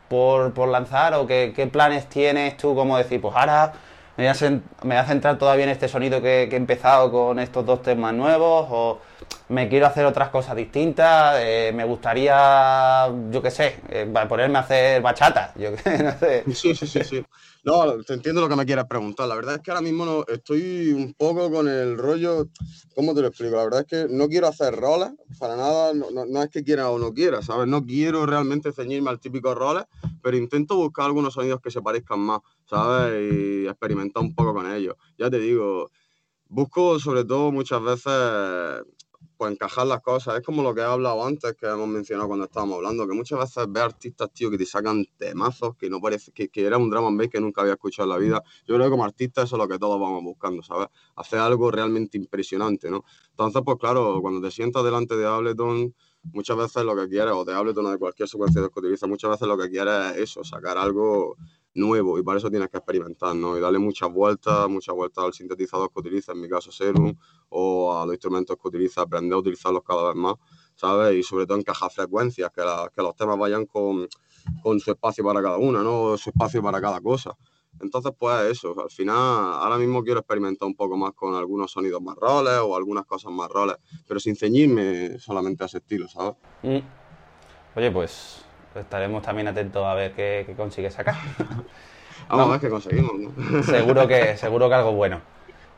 por, 0.10 0.68
lanzar 0.68 1.14
o 1.14 1.26
qué, 1.26 1.70
planes 1.72 2.08
tienes 2.08 2.58
tú 2.58 2.76
como 2.76 2.98
decir, 2.98 3.22
pues 3.22 3.34
ahora 3.36 3.74
me 4.18 4.24
voy 4.26 4.96
a, 4.98 5.06
centrar 5.06 5.38
todavía 5.38 5.64
en 5.64 5.70
este 5.70 5.88
sonido 5.88 6.22
que, 6.22 6.44
he 6.44 6.56
empezado 6.56 7.12
con 7.12 7.40
estos 7.40 7.66
dos 7.66 7.82
temas 7.82 8.14
nuevos 8.14 8.68
o 8.70 9.00
me 9.50 9.68
quiero 9.68 9.86
hacer 9.86 10.06
otras 10.06 10.30
cosas 10.30 10.56
distintas, 10.56 11.36
eh, 11.40 11.72
me 11.76 11.84
gustaría, 11.84 13.08
yo 13.30 13.42
qué 13.42 13.52
sé, 13.52 13.76
eh, 13.90 14.12
ponerme 14.28 14.58
a 14.58 14.62
hacer 14.62 15.02
bachata, 15.02 15.54
yo 15.58 15.72
no 16.04 16.20
sé. 16.20 16.44
Sí, 16.54 16.74
sí, 16.74 16.88
sí, 16.88 17.04
sí. 17.04 17.24
No, 17.64 18.02
te 18.04 18.14
entiendo 18.14 18.42
lo 18.42 18.50
que 18.50 18.56
me 18.56 18.66
quieras 18.66 18.86
preguntar. 18.88 19.28
La 19.28 19.36
verdad 19.36 19.56
es 19.56 19.62
que 19.62 19.70
ahora 19.70 19.82
mismo 19.82 20.04
no, 20.04 20.26
estoy 20.28 20.94
un 20.94 21.14
poco 21.14 21.52
con 21.52 21.68
el 21.68 21.96
rollo. 21.96 22.48
¿Cómo 22.96 23.14
te 23.14 23.22
lo 23.22 23.28
explico? 23.28 23.56
La 23.56 23.64
verdad 23.64 23.82
es 23.82 23.86
que 23.86 24.08
no 24.12 24.28
quiero 24.28 24.48
hacer 24.48 24.76
roles 24.76 25.12
para 25.38 25.56
nada. 25.56 25.94
No, 25.94 26.42
es 26.42 26.50
que 26.50 26.64
quiera 26.64 26.90
o 26.90 26.98
no 26.98 27.14
quiera, 27.14 27.44
¿sabes? 27.44 27.68
No 27.68 27.86
quiero 27.86 28.26
realmente 28.26 28.72
ceñirme 28.72 29.12
al 29.12 29.20
típico 29.20 29.54
roles, 29.54 29.84
pero 30.24 30.38
intento 30.38 30.76
buscar 30.76 31.06
algunos 31.06 31.36
sonidos 31.36 31.62
que 31.62 31.70
se 31.70 31.82
parezcan 31.82 32.20
más, 32.20 32.40
¿sabes? 32.68 33.32
Y 33.32 33.68
experimentar 33.68 34.24
un 34.24 34.34
poco 34.34 34.56
con 34.56 34.72
ellos. 34.72 34.96
Ya 35.20 35.30
te 35.30 35.38
digo, 35.38 35.92
busco 36.48 37.00
sobre 37.00 37.26
todo 37.26 37.52
muchas 37.52 37.84
veces 37.84 38.84
pues 39.42 39.54
encajar 39.54 39.88
las 39.88 40.02
cosas. 40.02 40.36
Es 40.36 40.46
como 40.46 40.62
lo 40.62 40.76
que 40.76 40.82
he 40.82 40.84
hablado 40.84 41.26
antes, 41.26 41.56
que 41.56 41.66
hemos 41.66 41.88
mencionado 41.88 42.28
cuando 42.28 42.46
estábamos 42.46 42.76
hablando, 42.76 43.08
que 43.08 43.16
muchas 43.16 43.40
veces 43.40 43.66
ves 43.70 43.82
artistas, 43.82 44.32
tío, 44.32 44.52
que 44.52 44.58
te 44.60 44.68
sacan 44.68 45.04
temazos, 45.18 45.76
que 45.78 45.90
no 45.90 46.00
parece, 46.00 46.32
que, 46.32 46.48
era 46.54 46.78
un 46.78 46.92
drama 46.92 47.08
and 47.08 47.18
bass 47.18 47.30
que 47.30 47.42
nunca 47.42 47.62
había 47.62 47.74
escuchado 47.74 48.06
en 48.06 48.10
la 48.12 48.18
vida. 48.20 48.44
Yo 48.68 48.76
creo 48.76 48.86
que 48.86 48.92
como 48.92 49.04
artista 49.04 49.42
eso 49.42 49.56
es 49.56 49.60
lo 49.60 49.68
que 49.68 49.80
todos 49.80 50.00
vamos 50.00 50.22
buscando, 50.22 50.62
¿sabes? 50.62 50.90
Hacer 51.16 51.40
algo 51.40 51.72
realmente 51.72 52.20
impresionante, 52.20 52.92
¿no? 52.92 53.04
Entonces, 53.32 53.64
pues 53.66 53.78
claro, 53.80 54.20
cuando 54.22 54.48
te 54.48 54.52
sientas 54.52 54.84
delante 54.84 55.18
de 55.18 55.26
Ableton, 55.26 55.96
muchas 56.22 56.58
veces 56.58 56.84
lo 56.84 56.96
que 56.96 57.08
quieres, 57.08 57.34
o 57.34 57.44
de 57.44 57.56
Ableton 57.56 57.88
o 57.88 57.90
de 57.90 57.98
cualquier 57.98 58.30
secuencia 58.30 58.62
que 58.62 58.80
utiliza, 58.80 59.08
muchas 59.08 59.32
veces 59.32 59.48
lo 59.48 59.58
que 59.58 59.72
quieres 59.72 60.12
es 60.12 60.18
eso, 60.18 60.44
sacar 60.44 60.78
algo 60.78 61.36
nuevo 61.74 62.20
y 62.20 62.24
para 62.24 62.38
eso 62.38 62.50
tienes 62.50 62.70
que 62.70 62.78
experimentar, 62.78 63.36
¿no? 63.36 63.58
Y 63.58 63.62
darle 63.62 63.80
muchas 63.80 64.12
vueltas, 64.12 64.68
muchas 64.70 64.96
vueltas 64.96 65.24
al 65.24 65.34
sintetizador 65.34 65.92
que 65.92 66.00
utiliza, 66.00 66.34
en 66.34 66.42
mi 66.42 66.50
caso 66.50 66.72
Serum, 66.72 67.16
o 67.50 67.98
a 67.98 68.06
los 68.06 68.16
instrumentos 68.16 68.58
que 68.62 68.68
utiliza, 68.68 69.02
aprender 69.02 69.34
a 69.34 69.38
utilizarlos 69.38 69.84
cada 69.84 70.08
vez 70.08 70.16
más, 70.16 70.36
¿sabes? 70.76 71.16
Y 71.16 71.24
sobre 71.24 71.46
todo 71.46 71.58
encajar 71.58 71.92
frecuencias, 71.92 72.52
que, 72.52 72.62
que 72.94 73.02
los 73.02 73.16
temas 73.16 73.38
vayan 73.38 73.66
con, 73.66 74.08
con, 74.62 74.80
su 74.80 74.92
espacio 74.92 75.24
para 75.24 75.42
cada 75.42 75.58
una, 75.58 75.82
¿no? 75.82 76.18
Su 76.18 76.30
espacio 76.30 76.62
para 76.62 76.82
cada 76.82 77.00
cosa. 77.00 77.36
Entonces, 77.80 78.12
pues 78.18 78.52
eso, 78.52 78.76
al 78.80 78.92
final, 78.92 79.16
ahora 79.16 79.78
mismo 79.78 80.04
quiero 80.04 80.20
experimentar 80.20 80.68
un 80.68 80.76
poco 80.76 80.98
más 80.98 81.14
con 81.14 81.34
algunos 81.34 81.72
sonidos 81.72 82.02
más 82.02 82.16
roles 82.16 82.60
o 82.62 82.76
algunas 82.76 83.06
cosas 83.06 83.32
más 83.32 83.50
roles, 83.50 83.78
pero 84.06 84.20
sin 84.20 84.36
ceñirme 84.36 85.18
solamente 85.20 85.64
a 85.64 85.68
ese 85.68 85.78
estilo, 85.78 86.08
¿sabes? 86.08 86.36
Mm. 86.62 86.80
Oye, 87.76 87.92
pues 87.92 88.44
estaremos 88.76 89.22
también 89.22 89.48
atentos 89.48 89.86
a 89.86 89.94
ver 89.94 90.14
qué, 90.14 90.44
qué 90.46 90.54
consigue 90.54 90.90
sacar. 90.90 91.16
Vamos 92.32 92.48
a 92.48 92.52
ver 92.52 92.62
qué 92.62 92.70
conseguimos, 92.70 93.14
¿no? 93.18 93.64
seguro 93.64 94.08
que, 94.08 94.38
seguro 94.38 94.70
que 94.70 94.76
algo 94.76 94.94
bueno. 94.94 95.22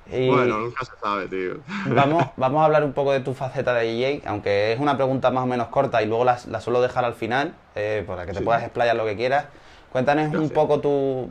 bueno, 0.07 0.59
nunca 0.59 0.85
se 0.85 0.91
sabe, 1.01 1.27
tío. 1.27 1.55
Vamos, 1.87 2.25
vamos 2.37 2.61
a 2.61 2.65
hablar 2.65 2.83
un 2.83 2.93
poco 2.93 3.11
de 3.11 3.21
tu 3.21 3.33
faceta 3.33 3.73
de 3.73 3.85
DJ, 3.85 4.21
aunque 4.25 4.73
es 4.73 4.79
una 4.79 4.95
pregunta 4.95 5.31
más 5.31 5.43
o 5.43 5.47
menos 5.47 5.67
corta 5.69 6.01
y 6.03 6.05
luego 6.05 6.25
la, 6.25 6.37
suelo 6.37 6.81
dejar 6.81 7.05
al 7.05 7.15
final, 7.15 7.55
eh, 7.75 8.03
para 8.05 8.25
que 8.25 8.33
te 8.33 8.41
puedas 8.41 8.63
explayar 8.63 8.95
lo 8.95 9.05
que 9.05 9.15
quieras. 9.15 9.45
Cuéntanos 9.91 10.33
un 10.33 10.49
poco 10.49 10.79
tu, 10.79 11.27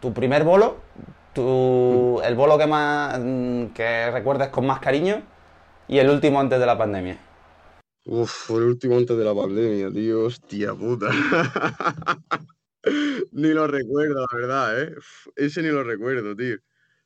tu, 0.00 0.12
primer 0.12 0.44
bolo, 0.44 0.76
tu, 1.34 2.20
el 2.24 2.34
bolo 2.34 2.56
que 2.58 2.66
más 2.66 3.18
mm, 3.18 3.66
que 3.68 4.10
recuerdes 4.10 4.48
con 4.48 4.66
más 4.66 4.80
cariño 4.80 5.22
y 5.86 5.98
el 5.98 6.08
último 6.10 6.40
antes 6.40 6.58
de 6.58 6.66
la 6.66 6.76
pandemia. 6.76 7.18
Uf, 8.10 8.48
el 8.52 8.62
último 8.62 8.96
antes 8.96 9.18
de 9.18 9.24
la 9.24 9.34
pandemia, 9.34 9.90
tío, 9.90 10.24
hostia 10.24 10.74
puta. 10.74 11.10
ni 13.32 13.48
lo 13.48 13.66
recuerdo, 13.66 14.20
la 14.20 14.26
verdad, 14.34 14.82
¿eh? 14.82 14.94
Ese 15.36 15.60
ni 15.60 15.68
lo 15.68 15.84
recuerdo, 15.84 16.34
tío. 16.34 16.56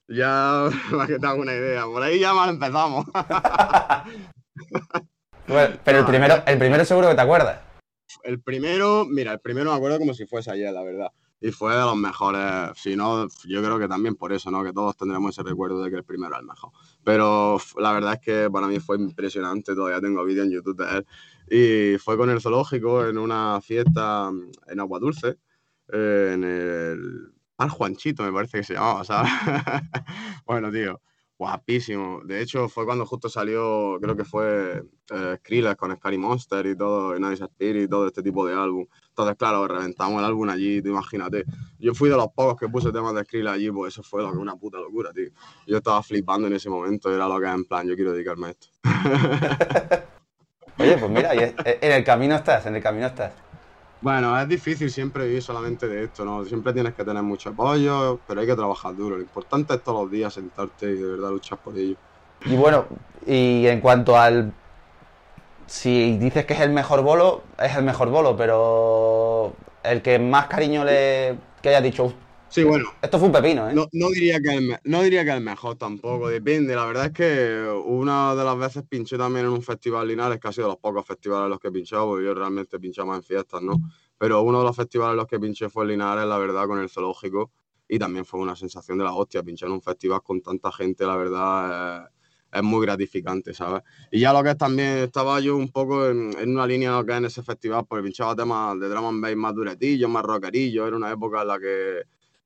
Ya, 0.07 0.69
para 0.93 1.09
que 1.09 1.19
te 1.19 1.27
haga 1.27 1.35
una 1.35 1.55
idea, 1.55 1.87
por 1.87 2.05
ahí 2.05 2.21
ya 2.21 2.33
mal 2.33 2.51
empezamos. 2.51 3.05
pero 5.85 5.99
el 5.99 6.07
primero, 6.07 6.41
el 6.47 6.59
primero 6.59 6.85
seguro 6.85 7.09
que 7.09 7.17
te 7.17 7.21
acuerdas. 7.21 7.61
El 8.23 8.41
primero, 8.41 9.05
mira, 9.05 9.33
el 9.33 9.41
primero 9.41 9.73
me 9.73 9.77
acuerdo 9.77 9.99
como 9.99 10.15
si 10.15 10.25
fuese 10.27 10.53
ayer, 10.53 10.73
la 10.73 10.85
verdad. 10.85 11.11
Y 11.43 11.51
fue 11.51 11.75
de 11.75 11.81
los 11.81 11.97
mejores, 11.97 12.71
si 12.77 12.95
no, 12.95 13.27
yo 13.45 13.63
creo 13.63 13.77
que 13.77 13.89
también 13.89 14.15
por 14.15 14.33
eso, 14.33 14.49
¿no? 14.53 14.63
Que 14.63 14.73
todos 14.73 14.97
tendremos 14.97 15.33
ese 15.33 15.43
recuerdo 15.43 15.83
de 15.83 15.91
que 15.91 15.97
el 15.97 16.05
primero 16.05 16.29
era 16.31 16.39
el 16.39 16.47
mejor. 16.47 16.71
Pero 17.03 17.59
la 17.79 17.93
verdad 17.93 18.15
es 18.15 18.21
que 18.21 18.49
para 18.49 18.69
mí 18.69 18.79
fue 18.79 18.97
impresionante, 18.97 19.75
todavía 19.75 20.01
tengo 20.01 20.25
vídeo 20.25 20.45
en 20.45 20.53
YouTube 20.53 20.77
de 20.77 20.99
él. 20.99 21.07
Y 21.51 21.99
fue 21.99 22.17
con 22.17 22.31
el 22.31 22.41
zoológico 22.41 23.05
en 23.05 23.19
una 23.19 23.61
fiesta 23.61 24.31
en 24.69 24.81
Agua 24.81 25.01
Dulce, 25.01 25.37
eh, 25.93 26.31
en 26.35 26.45
el 26.45 27.35
Al 27.57 27.71
Juanchito, 27.71 28.23
me 28.23 28.33
parece 28.33 28.59
que 28.59 28.65
se 28.65 28.75
llamaba, 28.75 29.03
¿sabes? 29.03 29.33
bueno, 30.47 30.71
tío, 30.71 31.01
guapísimo. 31.43 32.21
De 32.25 32.41
hecho, 32.41 32.69
fue 32.69 32.85
cuando 32.85 33.05
justo 33.05 33.29
salió, 33.29 33.99
creo 34.01 34.17
que 34.17 34.25
fue 34.25 34.85
eh, 35.11 35.37
Skrillex 35.39 35.75
con 35.77 35.95
Scary 35.97 36.17
Monster 36.17 36.65
y 36.67 36.77
todo, 36.77 37.19
Nice 37.19 37.43
Spirit 37.45 37.83
y 37.83 37.89
todo 37.89 38.07
este 38.07 38.23
tipo 38.23 38.47
de 38.47 38.55
álbum. 38.55 38.87
Entonces, 39.09 39.37
claro, 39.37 39.67
reventamos 39.67 40.21
el 40.21 40.25
álbum 40.25 40.49
allí, 40.49 40.79
imagínate. 40.79 41.45
Yo 41.81 41.95
fui 41.95 42.09
de 42.09 42.17
los 42.17 42.29
pocos 42.29 42.57
que 42.57 42.69
puse 42.69 42.93
temas 42.93 43.13
de 43.15 43.25
Skrillex 43.25 43.55
allí, 43.55 43.71
pues 43.73 43.95
eso 43.95 44.05
fue 44.05 44.23
lo 44.23 44.31
que 44.31 44.39
una 44.39 44.55
puta 44.55 44.79
locura, 44.79 45.13
tío. 45.13 45.31
Yo 45.67 45.79
estaba 45.79 46.01
flipando 46.03 46.47
en 46.47 46.55
ese 46.55 46.71
momento, 46.71 47.13
era 47.13 47.27
lo 47.27 47.41
que 47.41 47.47
en 47.47 47.65
plan, 47.65 47.89
yo 47.89 47.97
quiero 47.97 48.13
dedicarme 48.13 48.47
a 48.47 48.51
esto. 48.51 48.69
Oye, 50.79 50.97
pues 50.97 51.11
mira, 51.11 51.35
en 51.35 51.93
el 51.93 52.05
camino 52.05 52.37
estás, 52.37 52.67
en 52.67 52.77
el 52.77 52.83
camino 52.83 53.09
estás. 53.09 53.33
Bueno, 54.03 54.39
es 54.39 54.49
difícil 54.49 54.91
siempre 54.91 55.27
vivir 55.27 55.43
solamente 55.43 55.87
de 55.87 56.05
esto, 56.05 56.25
¿no? 56.25 56.45
Siempre 56.45 56.73
tienes 56.73 56.93
que 56.95 57.05
tener 57.05 57.23
mucho 57.23 57.51
apoyo, 57.51 58.19
pero 58.27 58.41
hay 58.41 58.49
que 58.49 58.57
trabajar 58.57 58.97
duro. 58.97 59.15
Lo 59.15 59.23
importante 59.23 59.75
es 59.75 59.85
todos 59.85 60.03
los 60.03 60.11
días 60.11 60.35
sentarte 60.35 60.87
y 60.87 60.95
de 60.95 61.07
verdad 61.07 61.31
luchar 61.31 61.59
por 61.59 61.79
ello. 61.79 61.95
Y 62.45 62.57
bueno, 62.57 62.87
y 63.25 63.65
en 63.69 63.81
cuanto 63.81 64.19
al... 64.19 64.53
Si 65.67 66.19
dices 66.19 66.45
que 66.47 66.55
es 66.55 66.61
el 66.61 66.71
mejor 66.71 67.03
bolo, 67.03 67.45
es 67.63 67.77
el 67.77 67.85
mejor 67.85 68.11
bolo, 68.11 68.37
pero 68.37 69.55
el 69.85 70.03
que 70.03 70.19
más 70.19 70.47
cariño 70.47 70.85
le... 70.85 71.39
que 71.63 71.69
haya 71.69 71.81
dicho, 71.81 72.13
Sí, 72.53 72.65
bueno. 72.65 72.91
Esto 73.01 73.19
fue 73.19 73.29
un 73.29 73.33
pepino, 73.33 73.71
¿eh? 73.71 73.75
No, 73.75 74.09
diría 74.11 74.39
que 74.39 74.55
el, 74.55 74.79
no 74.85 75.03
diría 75.03 75.25
que 75.25 75.31
el 75.31 75.41
mejor 75.41 75.77
tampoco, 75.77 76.29
depende. 76.29 76.77
La 76.77 76.85
verdad 76.85 77.07
es 77.07 77.13
que 77.13 77.83
una 77.87 78.35
de 78.35 78.45
las 78.45 78.59
veces 78.59 78.83
pinché 78.87 79.17
también 79.17 79.47
en 79.47 79.53
un 79.53 79.63
festival 79.63 80.07
Linares, 80.07 80.39
que 80.39 80.49
ha 80.49 80.53
sido 80.53 80.67
de 80.67 80.73
los 80.75 80.79
pocos 80.79 81.07
festivales 81.07 81.45
en 81.45 81.51
los 81.51 81.59
que 81.59 81.69
he 81.69 81.73
pinchado, 81.73 82.09
porque 82.09 82.27
yo 82.27 82.35
realmente 82.35 82.79
pinchaba 82.79 83.17
en 83.17 83.23
fiestas, 83.23 83.63
¿no? 83.63 83.81
Pero 84.19 84.43
uno 84.43 84.59
de 84.59 84.67
los 84.67 84.77
festivales 84.77 85.13
en 85.13 85.17
los 85.17 85.27
que 85.27 85.41
pinché 85.41 85.71
fue 85.71 85.87
Linares, 85.87 86.27
la 86.27 86.37
verdad, 86.37 86.67
con 86.67 86.79
el 86.79 86.91
zoológico. 86.91 87.51
Y 87.89 87.99
también 87.99 88.27
fue 88.27 88.39
una 88.39 88.55
sensación 88.55 88.99
de 88.99 89.05
la 89.05 89.15
hostia, 89.15 89.43
pinchar 89.43 89.69
en 89.69 89.77
un 89.77 89.83
festival 89.83 90.21
con 90.23 90.43
tanta 90.43 90.71
gente, 90.73 91.07
la 91.07 91.17
verdad, 91.17 92.11
es, 92.53 92.63
muy 92.63 92.85
gratificante, 92.85 93.55
¿sabes? 93.55 93.83
Y 94.11 94.21
ya 94.21 94.31
lo 94.31 94.43
que 94.43 94.51
es 94.51 94.59
también, 94.59 94.99
estaba 94.99 95.41
yo 95.41 95.57
un 95.57 95.71
poco 95.73 96.07
en, 96.07 96.35
una 96.51 96.67
línea 96.67 97.03
que 97.07 97.15
en 97.15 97.25
ese 97.25 97.43
festival, 97.43 97.87
porque 97.89 98.05
pinchaba 98.05 98.37
temas 98.37 98.79
de 98.79 98.91
drum 98.91 99.07
and 99.07 99.23
bass 99.23 99.37
más 99.37 99.55
duretillos, 99.55 100.11
más 100.11 100.23
rockerillos, 100.23 100.87
era 100.87 100.97
una 100.97 101.11
época 101.11 101.41
en 101.41 101.49
la 101.49 101.59
que 101.59 102.03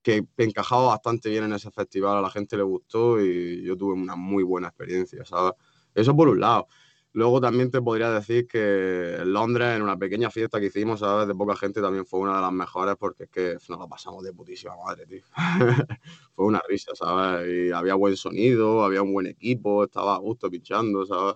que 0.07 0.25
encajaba 0.37 0.87
bastante 0.87 1.29
bien 1.31 1.43
en 1.43 1.53
ese 1.53 1.69
festival, 1.73 2.17
a 2.19 2.21
la 2.21 2.31
gente 2.31 2.57
le 2.57 2.63
gustó 2.63 3.21
y 3.21 3.65
yo 3.65 3.77
tuve 3.77 3.95
una 3.95 4.15
muy 4.15 4.45
buena 4.45 4.69
experiencia, 4.69 5.25
¿sabes? 5.25 5.55
Eso 5.97 6.15
por 6.15 6.29
un 6.29 6.39
lado. 6.39 6.69
Luego 7.13 7.41
también 7.41 7.73
te 7.73 7.83
podría 7.83 8.13
decir 8.13 8.47
que 8.47 9.17
en 9.17 9.33
Londres, 9.33 9.75
en 9.75 9.83
una 9.83 9.99
pequeña 9.99 10.31
fiesta 10.31 10.61
que 10.61 10.67
hicimos, 10.67 11.01
¿sabes? 11.01 11.27
De 11.27 11.35
poca 11.35 11.57
gente 11.57 11.81
también 11.81 12.07
fue 12.07 12.21
una 12.21 12.37
de 12.37 12.41
las 12.41 12.53
mejores 12.53 12.95
porque 12.97 13.25
es 13.25 13.31
que 13.31 13.55
nos 13.69 13.81
lo 13.81 13.89
pasamos 13.89 14.23
de 14.23 14.33
putísima 14.33 14.77
madre, 14.77 15.07
tío. 15.07 15.23
fue 16.37 16.45
una 16.45 16.63
risa, 16.69 16.93
¿sabes? 16.95 17.49
Y 17.49 17.73
había 17.73 17.95
buen 17.97 18.17
sonido, 18.17 18.85
había 18.85 19.03
un 19.03 19.13
buen 19.13 19.27
equipo, 19.27 19.83
estaba 19.83 20.15
a 20.15 20.19
gusto 20.19 20.49
pinchando, 20.49 21.05
¿sabes? 21.05 21.35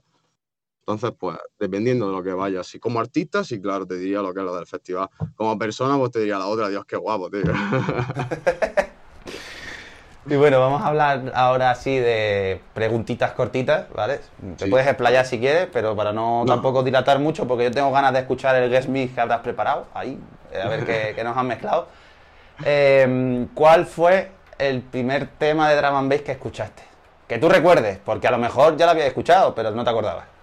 Entonces, 0.80 1.12
pues, 1.18 1.36
dependiendo 1.58 2.08
de 2.08 2.12
lo 2.12 2.22
que 2.22 2.32
vaya. 2.32 2.64
Si 2.64 2.78
como 2.78 3.00
artista, 3.00 3.44
sí, 3.44 3.60
claro, 3.60 3.86
te 3.86 3.96
diría 3.96 4.22
lo 4.22 4.34
que 4.34 4.40
es 4.40 4.46
lo 4.46 4.56
del 4.56 4.66
festival. 4.66 5.08
Como 5.36 5.58
persona, 5.58 5.96
pues 5.98 6.10
te 6.10 6.20
diría 6.20 6.38
la 6.38 6.46
otra, 6.46 6.68
Dios, 6.68 6.84
qué 6.84 6.96
guapo, 6.96 7.30
tío. 7.30 7.42
y 10.26 10.36
bueno, 10.36 10.58
vamos 10.58 10.82
a 10.82 10.86
hablar 10.86 11.32
ahora 11.34 11.74
sí 11.74 11.96
de 11.96 12.60
preguntitas 12.74 13.32
cortitas, 13.32 13.86
¿vale? 13.94 14.20
Te 14.56 14.66
puedes 14.66 14.86
explayar 14.86 15.26
si 15.26 15.38
quieres, 15.38 15.68
pero 15.72 15.94
para 15.94 16.12
no, 16.12 16.44
tampoco 16.46 16.82
dilatar 16.82 17.20
mucho, 17.20 17.46
porque 17.46 17.64
yo 17.64 17.70
tengo 17.70 17.92
ganas 17.92 18.12
de 18.12 18.20
escuchar 18.20 18.56
el 18.56 18.70
guest 18.70 18.88
mix 18.88 19.14
que 19.14 19.20
habrás 19.20 19.40
preparado 19.40 19.86
ahí, 19.94 20.18
eh, 20.50 20.62
a 20.62 20.68
ver 20.68 21.14
qué, 21.14 21.22
nos 21.22 21.36
han 21.36 21.46
mezclado. 21.46 21.88
Em, 22.64 23.46
¿Cuál 23.54 23.86
fue 23.86 24.32
el 24.58 24.80
primer 24.80 25.28
tema 25.38 25.70
de 25.70 25.76
Drum 25.76 25.94
and 25.94 26.10
Bass 26.10 26.22
que 26.22 26.32
escuchaste? 26.32 26.82
Que 27.28 27.38
tú 27.38 27.48
recuerdes, 27.48 27.98
porque 28.04 28.26
a 28.26 28.32
lo 28.32 28.38
mejor 28.38 28.76
ya 28.76 28.86
lo 28.86 28.92
habías 28.92 29.06
escuchado, 29.06 29.54
pero 29.54 29.70
no 29.70 29.84
te 29.84 29.90
acordabas. 29.90 30.39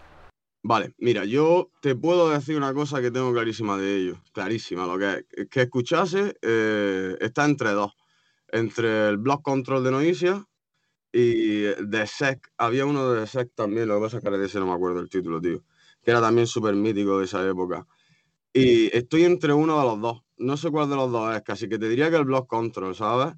Vale, 0.63 0.93
mira, 0.97 1.23
yo 1.23 1.71
te 1.81 1.95
puedo 1.95 2.29
decir 2.29 2.57
una 2.57 2.73
cosa 2.73 3.01
que 3.01 3.11
tengo 3.11 3.31
clarísima 3.31 3.77
de 3.77 3.95
ello, 3.95 4.21
clarísima, 4.33 4.85
lo 4.85 4.97
que 4.97 5.25
es, 5.31 5.47
que 5.49 5.61
escuchase 5.61 6.35
eh, 6.41 7.15
está 7.21 7.45
entre 7.45 7.71
dos, 7.71 7.93
entre 8.49 9.07
el 9.09 9.17
Block 9.17 9.43
Control 9.43 9.83
de 9.83 9.91
Noisia 9.91 10.45
y 11.11 11.61
de 11.61 12.07
Sec, 12.07 12.51
había 12.57 12.85
uno 12.85 13.13
de 13.13 13.27
Sec 13.27 13.51
también, 13.55 13.87
lo 13.87 13.95
que 13.95 14.01
pasa 14.01 14.17
es 14.17 14.23
que 14.23 14.45
ese 14.45 14.59
no 14.59 14.67
me 14.67 14.73
acuerdo 14.73 14.99
el 14.99 15.09
título, 15.09 15.39
tío, 15.39 15.63
que 16.03 16.11
era 16.11 16.21
también 16.21 16.47
súper 16.47 16.75
mítico 16.75 17.19
de 17.19 17.25
esa 17.25 17.47
época. 17.47 17.87
Y 18.53 18.95
estoy 18.95 19.25
entre 19.25 19.53
uno 19.53 19.79
de 19.79 19.85
los 19.85 20.01
dos, 20.01 20.23
no 20.37 20.57
sé 20.57 20.71
cuál 20.71 20.89
de 20.89 20.95
los 20.95 21.11
dos 21.11 21.35
es, 21.35 21.43
casi 21.43 21.69
que 21.69 21.79
te 21.79 21.87
diría 21.87 22.09
que 22.09 22.17
el 22.17 22.25
Block 22.25 22.47
Control, 22.47 22.95
¿sabes? 22.95 23.35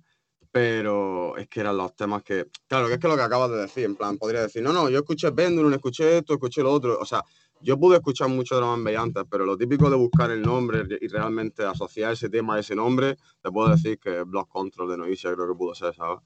Pero 0.52 1.38
es 1.38 1.48
que 1.48 1.60
eran 1.60 1.78
los 1.78 1.96
temas 1.96 2.24
que, 2.24 2.48
claro, 2.68 2.88
que 2.88 2.94
es 2.94 3.00
que 3.00 3.08
lo 3.08 3.16
que 3.16 3.22
acabas 3.22 3.52
de 3.52 3.58
decir, 3.58 3.86
en 3.86 3.96
plan, 3.96 4.18
podría 4.18 4.42
decir, 4.42 4.64
no, 4.64 4.74
no, 4.74 4.90
yo 4.90 5.00
escuché 5.00 5.32
Pendulum, 5.32 5.74
escuché 5.74 6.18
esto, 6.18 6.34
escuché 6.34 6.64
lo 6.64 6.72
otro, 6.72 6.98
o 7.00 7.06
sea, 7.06 7.24
yo 7.62 7.78
pude 7.78 7.98
escuchar 7.98 8.30
mucho 8.30 8.60
de 8.60 8.66
and 8.66 8.88
antes, 8.88 9.24
pero 9.30 9.46
lo 9.46 9.58
típico 9.58 9.90
de 9.90 9.98
buscar 9.98 10.32
el 10.32 10.42
nombre 10.42 10.84
y 11.02 11.08
realmente 11.08 11.64
asociar 11.64 12.14
ese 12.14 12.30
tema 12.30 12.56
a 12.56 12.60
ese 12.60 12.76
nombre, 12.76 13.18
te 13.42 13.52
puedo 13.52 13.70
decir 13.70 14.00
que 14.00 14.24
Block 14.24 14.50
Control 14.50 14.90
de 14.90 14.98
Noisia 14.98 15.34
creo 15.34 15.48
que 15.48 15.56
pudo 15.56 15.76
ser, 15.76 15.94
¿sabes? 15.94 16.20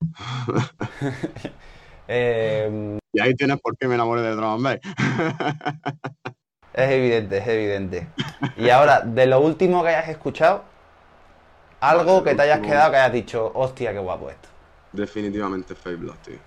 Em, 2.10 2.98
y 3.12 3.20
ahí 3.20 3.34
tienes 3.34 3.60
por 3.60 3.76
qué 3.76 3.86
me 3.86 3.94
enamoré 3.94 4.22
de 4.22 4.34
drum 4.34 4.62
bass. 4.62 4.78
es 6.72 6.90
evidente, 6.90 7.38
es 7.38 7.48
evidente. 7.48 8.08
Y 8.56 8.70
ahora, 8.70 9.02
de 9.02 9.26
lo 9.26 9.40
último 9.40 9.82
que 9.82 9.90
hayas 9.90 10.08
escuchado, 10.08 10.64
algo 11.80 12.24
que 12.24 12.34
te 12.34 12.42
hayas 12.42 12.60
quedado 12.60 12.90
que 12.90 12.96
hayas 12.96 13.12
dicho, 13.12 13.52
hostia, 13.54 13.92
qué 13.92 13.98
guapo 13.98 14.30
esto. 14.30 14.48
Definitivamente 14.92 15.74
Fable 15.74 16.12
tío. 16.24 16.38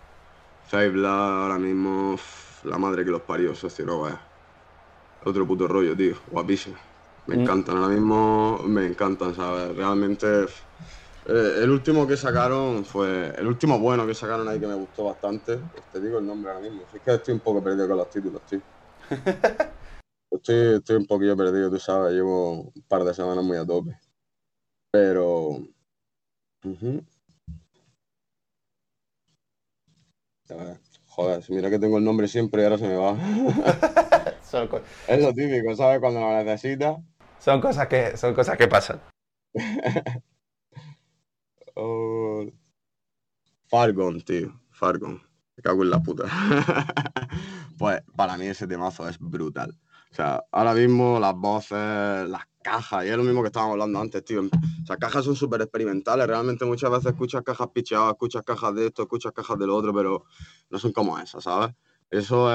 Fable 0.67 1.07
ahora 1.07 1.57
mismo, 1.57 2.17
la 2.63 2.77
madre 2.77 3.03
que 3.05 3.11
los 3.11 3.21
parió, 3.21 3.53
socio, 3.55 3.85
no 3.85 4.01
vaya. 4.01 4.21
Otro 5.23 5.45
puto 5.45 5.67
rollo, 5.67 5.95
tío, 5.95 6.15
guapísimo. 6.29 6.77
Me 7.27 7.37
mm. 7.37 7.41
encantan, 7.41 7.77
ahora 7.77 7.89
mismo 7.89 8.59
me 8.63 8.85
encantan, 8.87 9.35
¿sabes? 9.35 9.75
Realmente, 9.75 10.43
eh, 11.25 11.59
el 11.61 11.69
último 11.69 12.07
que 12.07 12.17
sacaron 12.17 12.83
fue, 12.83 13.33
el 13.37 13.47
último 13.47 13.79
bueno 13.79 14.07
que 14.07 14.15
sacaron 14.15 14.47
ahí 14.47 14.59
que 14.59 14.67
me 14.67 14.75
gustó 14.75 15.05
bastante. 15.05 15.59
Te 15.91 16.01
digo 16.01 16.19
el 16.19 16.25
nombre 16.25 16.51
ahora 16.51 16.61
mismo, 16.61 16.83
es 16.91 17.01
que 17.01 17.13
estoy 17.13 17.33
un 17.33 17.41
poco 17.41 17.63
perdido 17.63 17.87
con 17.87 17.97
los 17.97 18.09
títulos, 18.09 18.45
tío. 18.45 18.61
estoy, 20.31 20.75
estoy 20.75 20.95
un 20.95 21.05
poquillo 21.05 21.37
perdido, 21.37 21.69
tú 21.69 21.79
sabes, 21.79 22.13
llevo 22.13 22.61
un 22.61 22.83
par 22.87 23.03
de 23.03 23.13
semanas 23.13 23.43
muy 23.43 23.57
a 23.57 23.65
tope. 23.65 23.97
Pero. 24.91 25.59
Joder, 31.07 31.43
mira 31.49 31.69
que 31.69 31.79
tengo 31.79 31.97
el 31.97 32.03
nombre 32.03 32.27
siempre 32.27 32.61
y 32.61 32.65
ahora 32.65 32.77
se 32.77 32.87
me 32.87 32.95
va. 32.95 33.17
es 35.07 35.21
lo 35.21 35.33
típico, 35.33 35.75
¿sabes? 35.75 35.99
Cuando 35.99 36.19
lo 36.19 36.43
necesitas. 36.43 36.97
Son 37.39 37.61
cosas 37.61 37.87
que, 37.87 38.17
son 38.17 38.33
cosas 38.33 38.57
que 38.57 38.67
pasan. 38.67 39.01
oh. 41.75 42.45
Fargon, 43.67 44.21
tío. 44.21 44.61
Fargon. 44.71 45.21
Me 45.55 45.63
cago 45.63 45.83
en 45.83 45.89
la 45.89 45.99
puta. 45.99 46.25
pues 47.77 48.01
para 48.15 48.37
mí 48.37 48.47
ese 48.47 48.67
temazo 48.67 49.07
es 49.07 49.17
brutal. 49.19 49.77
O 50.11 50.15
sea, 50.15 50.43
ahora 50.51 50.73
mismo 50.73 51.19
las 51.19 51.33
voces, 51.35 52.27
las 52.29 52.43
cajas, 52.61 53.05
y 53.05 53.09
es 53.09 53.17
lo 53.17 53.23
mismo 53.23 53.41
que 53.41 53.47
estábamos 53.47 53.73
hablando 53.73 53.99
antes, 53.99 54.23
tío. 54.25 54.41
O 54.41 54.85
sea, 54.85 54.97
cajas 54.97 55.23
son 55.23 55.35
súper 55.35 55.61
experimentales. 55.61 56.27
Realmente 56.27 56.65
muchas 56.65 56.91
veces 56.91 57.07
escuchas 57.07 57.41
cajas 57.43 57.69
picheadas, 57.73 58.11
escuchas 58.11 58.43
cajas 58.43 58.75
de 58.75 58.87
esto, 58.87 59.03
escuchas 59.03 59.31
cajas 59.31 59.57
de 59.57 59.67
lo 59.67 59.75
otro, 59.75 59.93
pero 59.93 60.25
no 60.69 60.79
son 60.79 60.91
como 60.91 61.17
esas, 61.17 61.45
¿sabes? 61.45 61.73
Eso 62.09 62.49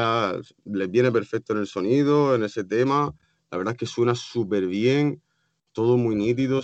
les 0.65 0.91
viene 0.91 1.11
perfecto 1.11 1.55
en 1.55 1.61
el 1.61 1.67
sonido, 1.67 2.35
en 2.35 2.45
ese 2.45 2.63
tema. 2.65 3.15
La 3.51 3.57
verdad 3.57 3.73
es 3.73 3.79
que 3.79 3.87
suena 3.87 4.15
súper 4.15 4.67
bien. 4.67 5.23
todo 5.73 5.97
muy 5.99 6.15
nítido 6.15 6.61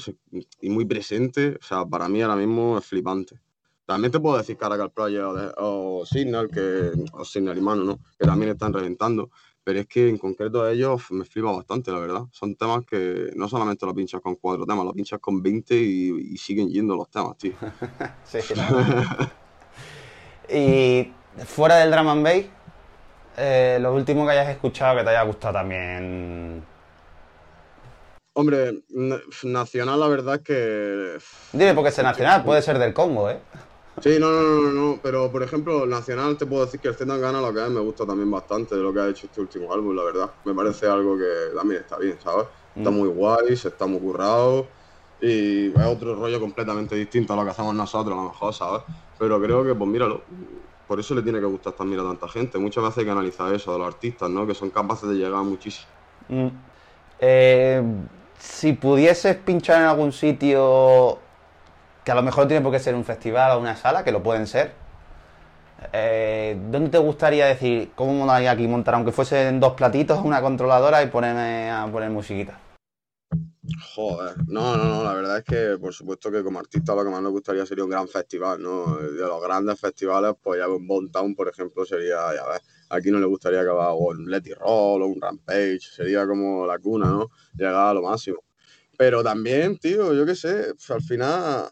y 0.61 0.71
muy 0.71 0.85
presente. 0.85 1.57
O 1.61 1.65
sea, 1.65 1.87
para 1.87 2.09
mí 2.09 2.21
ahora 2.23 2.37
mismo 2.37 2.79
es 2.79 2.85
flipante. 2.85 3.41
También 3.87 4.13
te 4.13 4.21
puedo 4.21 4.39
decir 4.39 4.57
Caracal 4.57 4.91
Project 4.91 5.55
o, 5.59 6.05
Signal, 6.07 6.49
que, 6.49 6.93
o 7.13 7.25
Signal 7.25 7.59
y 7.59 7.61
Mano, 7.61 7.85
¿no? 7.85 7.99
que 8.19 8.27
también 8.27 8.53
están 8.53 8.73
reventando. 8.73 9.31
Pero 9.65 9.81
es 9.81 9.87
que 9.87 10.09
en 10.09 10.19
concreto 10.19 10.63
a 10.63 10.73
ellos 10.73 11.11
me 11.11 11.25
flipa 11.25 11.53
bastante, 11.53 11.93
la 11.93 11.99
verdad. 12.01 12.23
Son 12.33 12.55
temas 12.57 12.85
que 12.85 13.31
no 13.37 13.49
solamente 13.49 13.87
lo 13.87 13.95
pinchas 13.95 14.21
con 14.21 14.35
cuatro 14.37 14.67
temas, 14.67 14.85
lo 14.85 14.93
pinchas 14.93 15.21
con 15.21 15.41
20 15.43 15.75
y, 15.75 16.37
siguen 16.37 16.69
yendo 16.69 16.97
los 16.97 17.09
temas, 17.09 17.37
tío. 17.37 17.53
sí, 18.25 18.39
y 20.49 21.13
fuera 21.45 21.77
del 21.77 21.91
drum 21.91 22.09
and 22.09 22.25
bass, 22.25 22.45
eh, 23.37 23.79
lo 23.81 23.95
último 23.95 24.27
que 24.27 24.33
hayas 24.33 24.49
escuchado 24.49 24.99
que 24.99 25.05
te 25.05 25.11
haya 25.11 25.23
gustado 25.23 25.55
también. 25.55 26.65
Hombre, 28.35 28.83
nacional 29.45 30.01
la 30.01 30.09
verdad 30.09 30.37
es 30.37 30.41
que... 30.41 31.19
Dime 31.53 31.75
porque 31.75 31.91
es 31.91 32.03
nacional, 32.03 32.43
puede 32.45 32.63
ser 32.63 32.79
del 32.79 32.95
Congo, 32.95 33.31
¿eh? 33.31 33.39
Sí, 34.01 34.17
no, 34.19 34.31
no, 34.31 34.61
no, 34.61 34.71
no, 34.73 35.01
pero 35.03 35.31
por 35.31 35.43
ejemplo, 35.43 35.87
Nacional 35.87 36.37
te 36.37 36.47
puedo 36.47 36.65
decir 36.65 36.81
que 36.81 36.89
el 36.89 36.97
Gana 36.97 37.41
lo 37.41 37.53
que 37.53 37.63
es 37.63 37.71
me 37.71 37.81
gusta 37.81 38.07
también 38.07 38.31
bastante 38.31 38.75
de 38.75 38.83
lo 38.83 38.93
que 38.93 39.01
ha 39.01 39.09
hecho 39.09 39.27
este 39.27 39.41
último 39.41 39.73
álbum, 39.73 39.95
la 39.95 40.03
verdad. 40.03 40.31
Me 40.45 40.55
parece 40.55 40.87
algo 40.87 41.17
que 41.17 41.55
también 41.55 41.83
está 41.83 41.99
bien, 41.99 42.17
¿sabes? 42.23 42.47
Está 42.75 42.91
mm. 42.91 42.95
muy 42.95 43.09
guay, 43.09 43.55
se 43.57 43.69
está 43.69 43.87
muy 43.87 44.01
currado 44.01 44.67
y 45.21 45.67
es 45.69 45.87
otro 45.87 46.17
rollo 46.17 46.41
completamente 46.41 46.97
distinto 46.97 47.35
a 47.35 47.37
lo 47.37 47.45
que 47.45 47.51
hacemos 47.51 47.75
nosotros, 47.75 48.13
a 48.19 48.23
lo 48.23 48.29
mejor, 48.31 48.55
¿sabes? 48.55 48.83
Pero 49.19 49.41
creo 49.41 49.65
que, 49.65 49.75
pues 49.75 49.89
míralo, 49.89 50.23
por 50.89 50.99
eso 50.99 51.15
le 51.15 51.23
tiene 51.23 51.39
que 51.39 51.47
gustar 51.47 51.75
también 51.75 52.01
a 52.01 52.05
tanta 52.05 52.29
gente. 52.29 52.59
Muchas 52.59 52.83
veces 52.83 52.99
hay 52.99 53.05
que 53.05 53.11
analizar 53.11 53.55
eso 53.55 53.73
de 53.73 53.79
los 53.79 53.87
artistas, 53.87 54.29
¿no? 54.31 54.47
Que 54.47 54.55
son 54.55 54.71
capaces 54.71 55.09
de 55.09 55.15
llegar 55.15 55.43
muchísimo. 55.45 55.87
Mm. 56.29 56.49
Eh, 57.21 57.83
si 58.37 58.73
pudieses 58.73 59.37
pinchar 59.37 59.83
en 59.83 59.87
algún 59.87 60.11
sitio 60.11 61.21
que 62.05 62.13
a 62.13 62.15
lo 62.15 62.23
mejor 62.23 62.49
tiene 62.49 62.63
por 62.63 62.73
qué 62.73 62.79
ser 62.79 62.95
un 62.95 63.05
festival 63.05 63.53
o 63.53 63.61
una 63.61 63.77
sala, 63.77 64.05
que 64.05 64.13
lo 64.13 64.23
pueden 64.23 64.47
ser. 64.47 64.73
Eh, 65.93 66.59
¿Dónde 66.71 66.91
te 66.91 66.99
gustaría 66.99 67.47
decir, 67.47 67.91
cómo 67.95 68.31
hay 68.31 68.47
aquí 68.47 68.69
montar, 68.69 68.95
aunque 68.95 69.13
fuesen 69.13 69.61
dos 69.61 69.75
platitos, 69.75 70.21
una 70.25 70.41
controladora 70.41 71.03
y 71.03 71.07
ponerme 71.07 71.71
a 71.71 71.89
poner 71.91 72.11
musiquita? 72.11 72.59
Joder, 73.95 74.35
no, 74.49 74.77
no, 74.77 74.85
no, 74.85 75.05
la 75.05 75.15
verdad 75.15 75.39
es 75.39 75.45
que 75.45 75.79
por 75.79 75.95
supuesto 75.95 76.33
que 76.33 76.43
como 76.43 76.59
artista 76.59 76.97
lo 76.97 77.05
que 77.05 77.11
más 77.11 77.23
nos 77.23 77.31
gustaría 77.31 77.65
sería 77.65 77.85
un 77.85 77.91
gran 77.91 78.09
festival, 78.09 78.61
¿no? 78.61 78.97
De 78.97 79.21
los 79.21 79.41
grandes 79.41 79.79
festivales, 79.79 80.35
pues 80.43 80.59
ya 80.59 80.69
un 80.69 80.87
Bon 80.87 81.11
Town, 81.11 81.35
por 81.35 81.49
ejemplo, 81.49 81.85
sería, 81.85 82.35
ya 82.35 82.49
ves, 82.49 82.63
aquí 82.91 83.11
no 83.11 83.21
le 83.21 83.27
gustaría 83.27 83.61
acabar 83.61 83.95
un 83.97 84.29
Letty 84.29 84.55
Roll 84.55 85.03
o 85.03 85.07
un 85.07 85.21
Rampage, 85.21 85.81
sería 85.81 86.27
como 86.27 86.67
la 86.67 86.79
cuna, 86.79 87.07
¿no? 87.07 87.31
Llegar 87.57 87.75
a 87.75 87.95
lo 87.95 88.03
máximo. 88.03 88.39
Pero 88.99 89.23
también, 89.23 89.79
tío, 89.79 90.13
yo 90.13 90.27
qué 90.27 90.35
sé, 90.35 90.75
al 90.89 91.03
final 91.03 91.71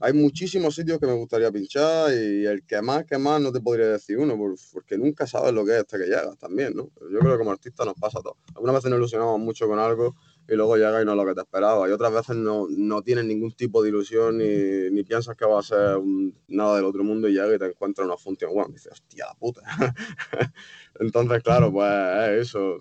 hay 0.00 0.14
muchísimos 0.14 0.74
sitios 0.74 0.98
que 0.98 1.06
me 1.06 1.12
gustaría 1.12 1.52
pinchar 1.52 2.10
y 2.12 2.46
el 2.46 2.64
que 2.64 2.80
más, 2.80 3.04
que 3.04 3.18
más, 3.18 3.40
no 3.40 3.52
te 3.52 3.60
podría 3.60 3.86
decir 3.88 4.16
uno, 4.16 4.34
porque 4.72 4.96
nunca 4.96 5.26
sabes 5.26 5.52
lo 5.52 5.64
que 5.64 5.72
es 5.72 5.80
hasta 5.80 5.98
que 5.98 6.04
llegas 6.04 6.38
también, 6.38 6.74
¿no? 6.74 6.90
Yo 7.12 7.18
creo 7.18 7.32
que 7.32 7.38
como 7.38 7.52
artista 7.52 7.84
nos 7.84 7.94
pasa 7.94 8.20
todo. 8.22 8.38
Algunas 8.54 8.76
veces 8.76 8.90
nos 8.90 8.98
ilusionamos 8.98 9.38
mucho 9.38 9.68
con 9.68 9.78
algo 9.78 10.16
y 10.48 10.54
luego 10.54 10.76
llega 10.76 11.02
y 11.02 11.04
no 11.04 11.12
es 11.12 11.16
lo 11.18 11.26
que 11.26 11.34
te 11.34 11.42
esperaba. 11.42 11.86
Y 11.86 11.92
otras 11.92 12.14
veces 12.14 12.34
no, 12.36 12.66
no 12.70 13.02
tienes 13.02 13.26
ningún 13.26 13.52
tipo 13.52 13.82
de 13.82 13.90
ilusión 13.90 14.38
ni, 14.38 14.90
ni 14.90 15.02
piensas 15.04 15.36
que 15.36 15.44
va 15.44 15.60
a 15.60 15.62
ser 15.62 15.98
nada 16.48 16.76
del 16.76 16.86
otro 16.86 17.04
mundo 17.04 17.28
y 17.28 17.32
llega 17.32 17.54
y 17.54 17.58
te 17.58 17.66
encuentras 17.66 18.06
una 18.06 18.16
función. 18.16 18.52
Y 18.70 18.72
dices, 18.72 18.92
hostia, 18.92 19.26
la 19.26 19.34
puta. 19.34 19.62
Entonces, 20.98 21.42
claro, 21.42 21.70
pues 21.70 22.48
eso 22.48 22.80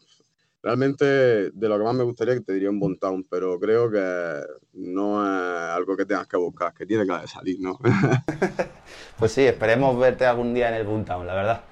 Realmente 0.61 1.05
de 1.05 1.69
lo 1.69 1.77
que 1.77 1.83
más 1.85 1.95
me 1.95 2.03
gustaría 2.03 2.33
que 2.33 2.41
te 2.41 2.53
diría 2.53 2.69
un 2.69 2.79
Bontown, 2.79 3.25
pero 3.29 3.57
creo 3.57 3.89
que 3.89 4.41
no 4.73 5.23
es 5.23 5.71
algo 5.71 5.95
que 5.95 6.05
tengas 6.05 6.27
que 6.27 6.35
buscar, 6.35 6.73
que 6.73 6.85
tiene 6.85 7.05
que 7.05 7.27
salir, 7.27 7.57
¿no? 7.61 7.79
pues 9.17 9.31
sí, 9.31 9.45
esperemos 9.45 9.97
verte 9.97 10.25
algún 10.25 10.53
día 10.53 10.67
en 10.67 10.75
el 10.75 10.85
Bontown, 10.85 11.25
la 11.25 11.33
verdad. 11.33 11.63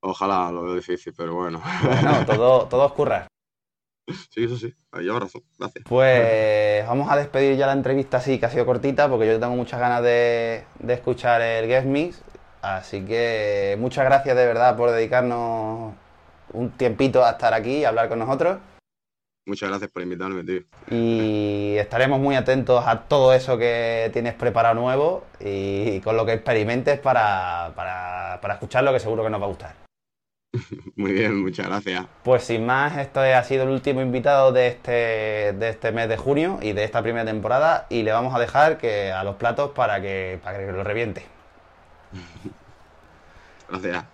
Ojalá, 0.00 0.50
lo 0.50 0.62
veo 0.62 0.74
difícil, 0.74 1.14
pero 1.16 1.36
bueno. 1.36 1.62
Bueno, 1.84 2.12
todo, 2.26 2.66
todo 2.66 2.86
es 2.86 3.26
Sí, 4.30 4.44
eso 4.44 4.56
sí, 4.56 4.74
lleva 5.00 5.20
razón, 5.20 5.42
gracias. 5.58 5.84
Pues 5.86 6.86
vamos 6.86 7.10
a 7.10 7.16
despedir 7.16 7.56
ya 7.56 7.66
la 7.66 7.72
entrevista 7.72 8.16
así, 8.16 8.38
que 8.38 8.46
ha 8.46 8.50
sido 8.50 8.66
cortita, 8.66 9.08
porque 9.08 9.26
yo 9.26 9.38
tengo 9.38 9.54
muchas 9.54 9.78
ganas 9.78 10.02
de, 10.02 10.64
de 10.80 10.94
escuchar 10.94 11.40
el 11.40 11.68
Guest 11.68 11.86
Mix. 11.86 12.22
Así 12.62 13.04
que 13.04 13.76
muchas 13.78 14.04
gracias 14.04 14.36
de 14.36 14.46
verdad 14.46 14.76
por 14.76 14.90
dedicarnos 14.90 15.94
un 16.52 16.70
tiempito 16.70 17.24
a 17.24 17.30
estar 17.30 17.54
aquí 17.54 17.78
y 17.78 17.84
hablar 17.84 18.08
con 18.08 18.18
nosotros. 18.18 18.58
Muchas 19.46 19.70
gracias 19.70 19.90
por 19.90 20.02
invitarme, 20.02 20.44
tío. 20.44 20.60
Y 20.90 21.76
estaremos 21.78 22.20
muy 22.20 22.36
atentos 22.36 22.84
a 22.86 23.04
todo 23.04 23.32
eso 23.32 23.56
que 23.56 24.10
tienes 24.12 24.34
preparado 24.34 24.74
nuevo 24.74 25.24
y 25.40 26.00
con 26.00 26.16
lo 26.18 26.26
que 26.26 26.34
experimentes 26.34 26.98
para, 26.98 27.72
para, 27.74 28.40
para 28.42 28.54
escucharlo, 28.54 28.92
que 28.92 29.00
seguro 29.00 29.24
que 29.24 29.30
nos 29.30 29.40
va 29.40 29.46
a 29.46 29.48
gustar. 29.48 29.88
Muy 30.96 31.12
bien, 31.12 31.42
muchas 31.42 31.66
gracias. 31.66 32.06
Pues 32.22 32.44
sin 32.44 32.66
más, 32.66 32.96
esto 32.98 33.20
ha 33.20 33.42
sido 33.42 33.64
el 33.64 33.70
último 33.70 34.00
invitado 34.00 34.52
de 34.52 34.68
este, 34.68 35.52
de 35.52 35.68
este 35.68 35.92
mes 35.92 36.08
de 36.08 36.16
junio 36.16 36.58
y 36.62 36.72
de 36.72 36.84
esta 36.84 37.02
primera 37.02 37.24
temporada 37.24 37.86
y 37.88 38.02
le 38.02 38.12
vamos 38.12 38.34
a 38.34 38.38
dejar 38.38 38.78
que 38.78 39.12
a 39.12 39.24
los 39.24 39.36
platos 39.36 39.70
para 39.70 40.00
que, 40.00 40.40
para 40.42 40.58
que 40.58 40.72
lo 40.72 40.84
reviente. 40.84 41.24
gracias. 43.68 44.04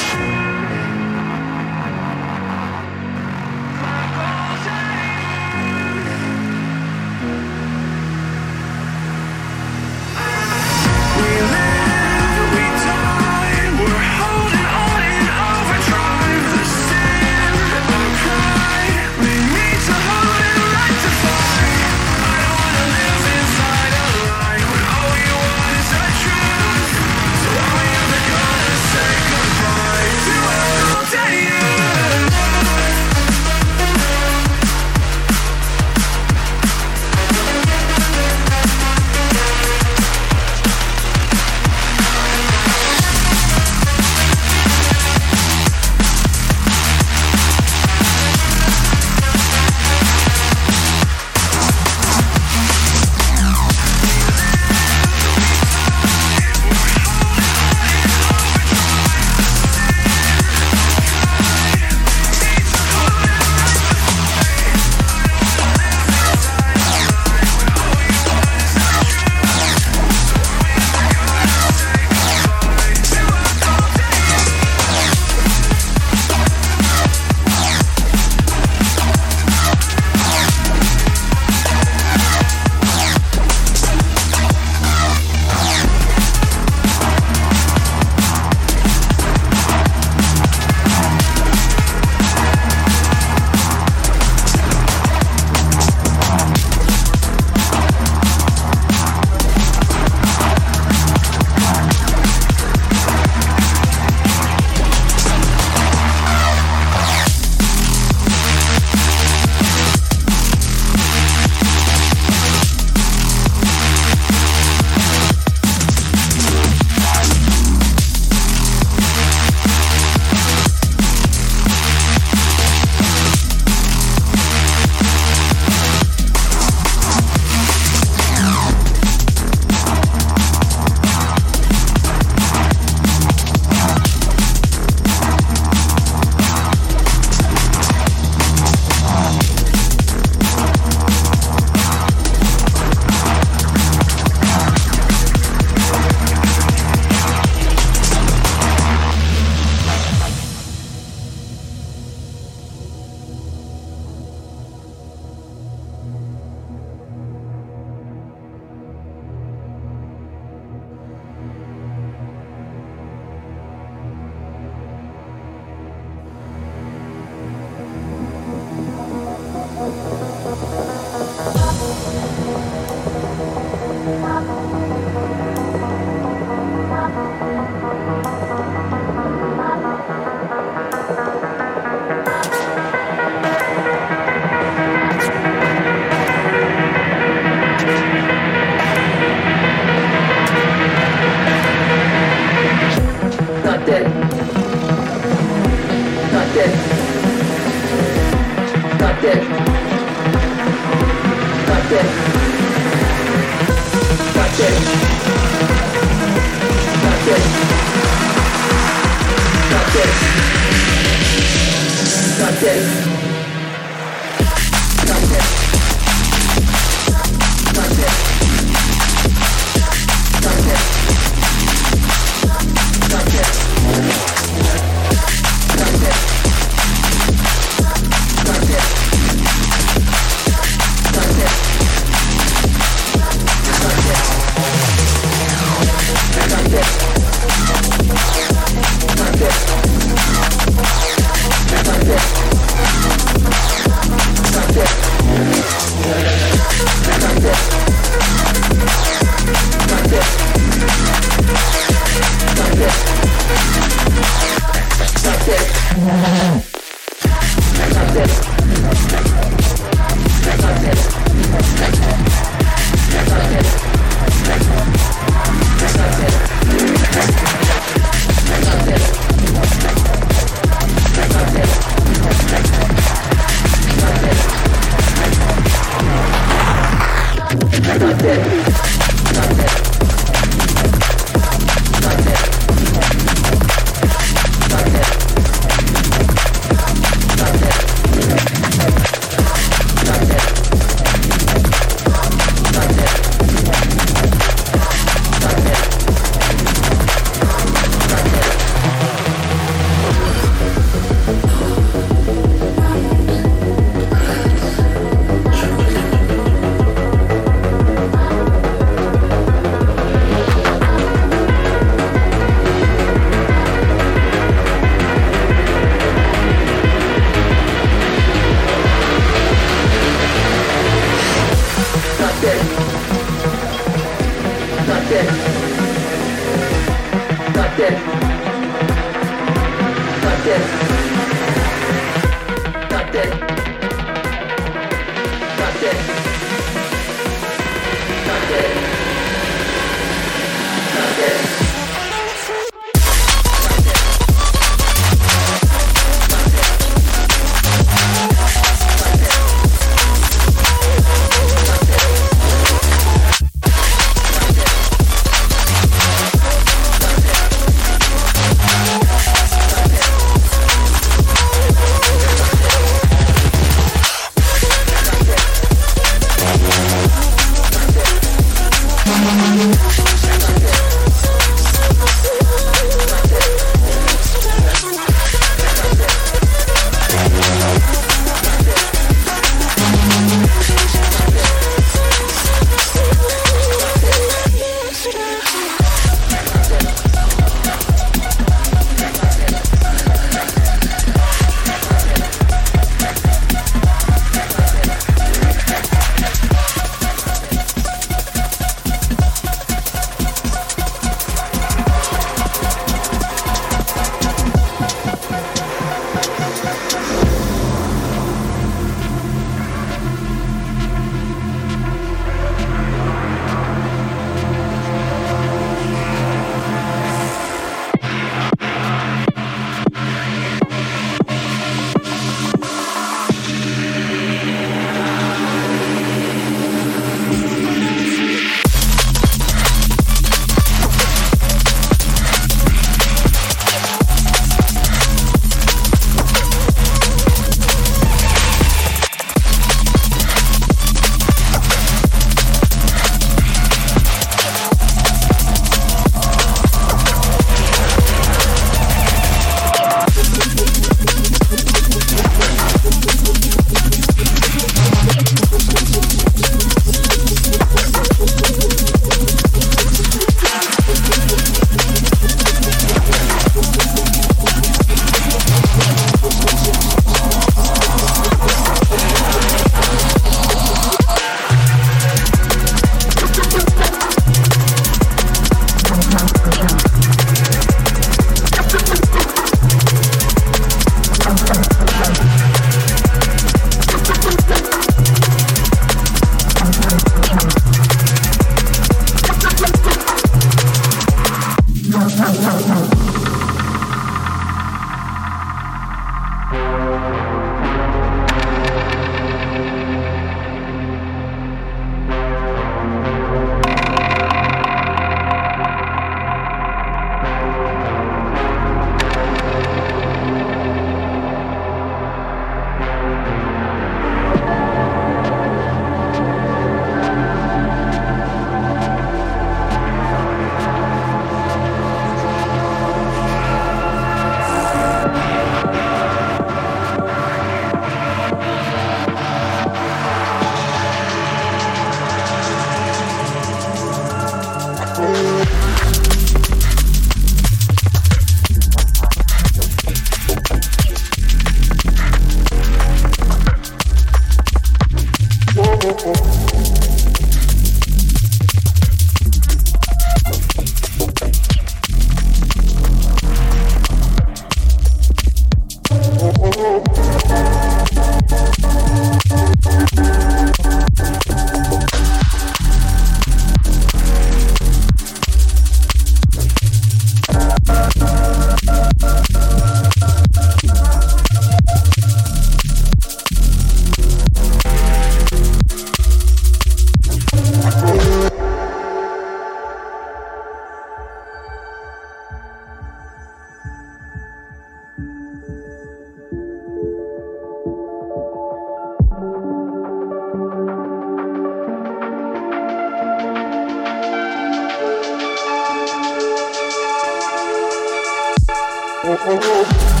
oh, 599.03 599.17
oh, 599.19 599.39
oh. 599.41 600.00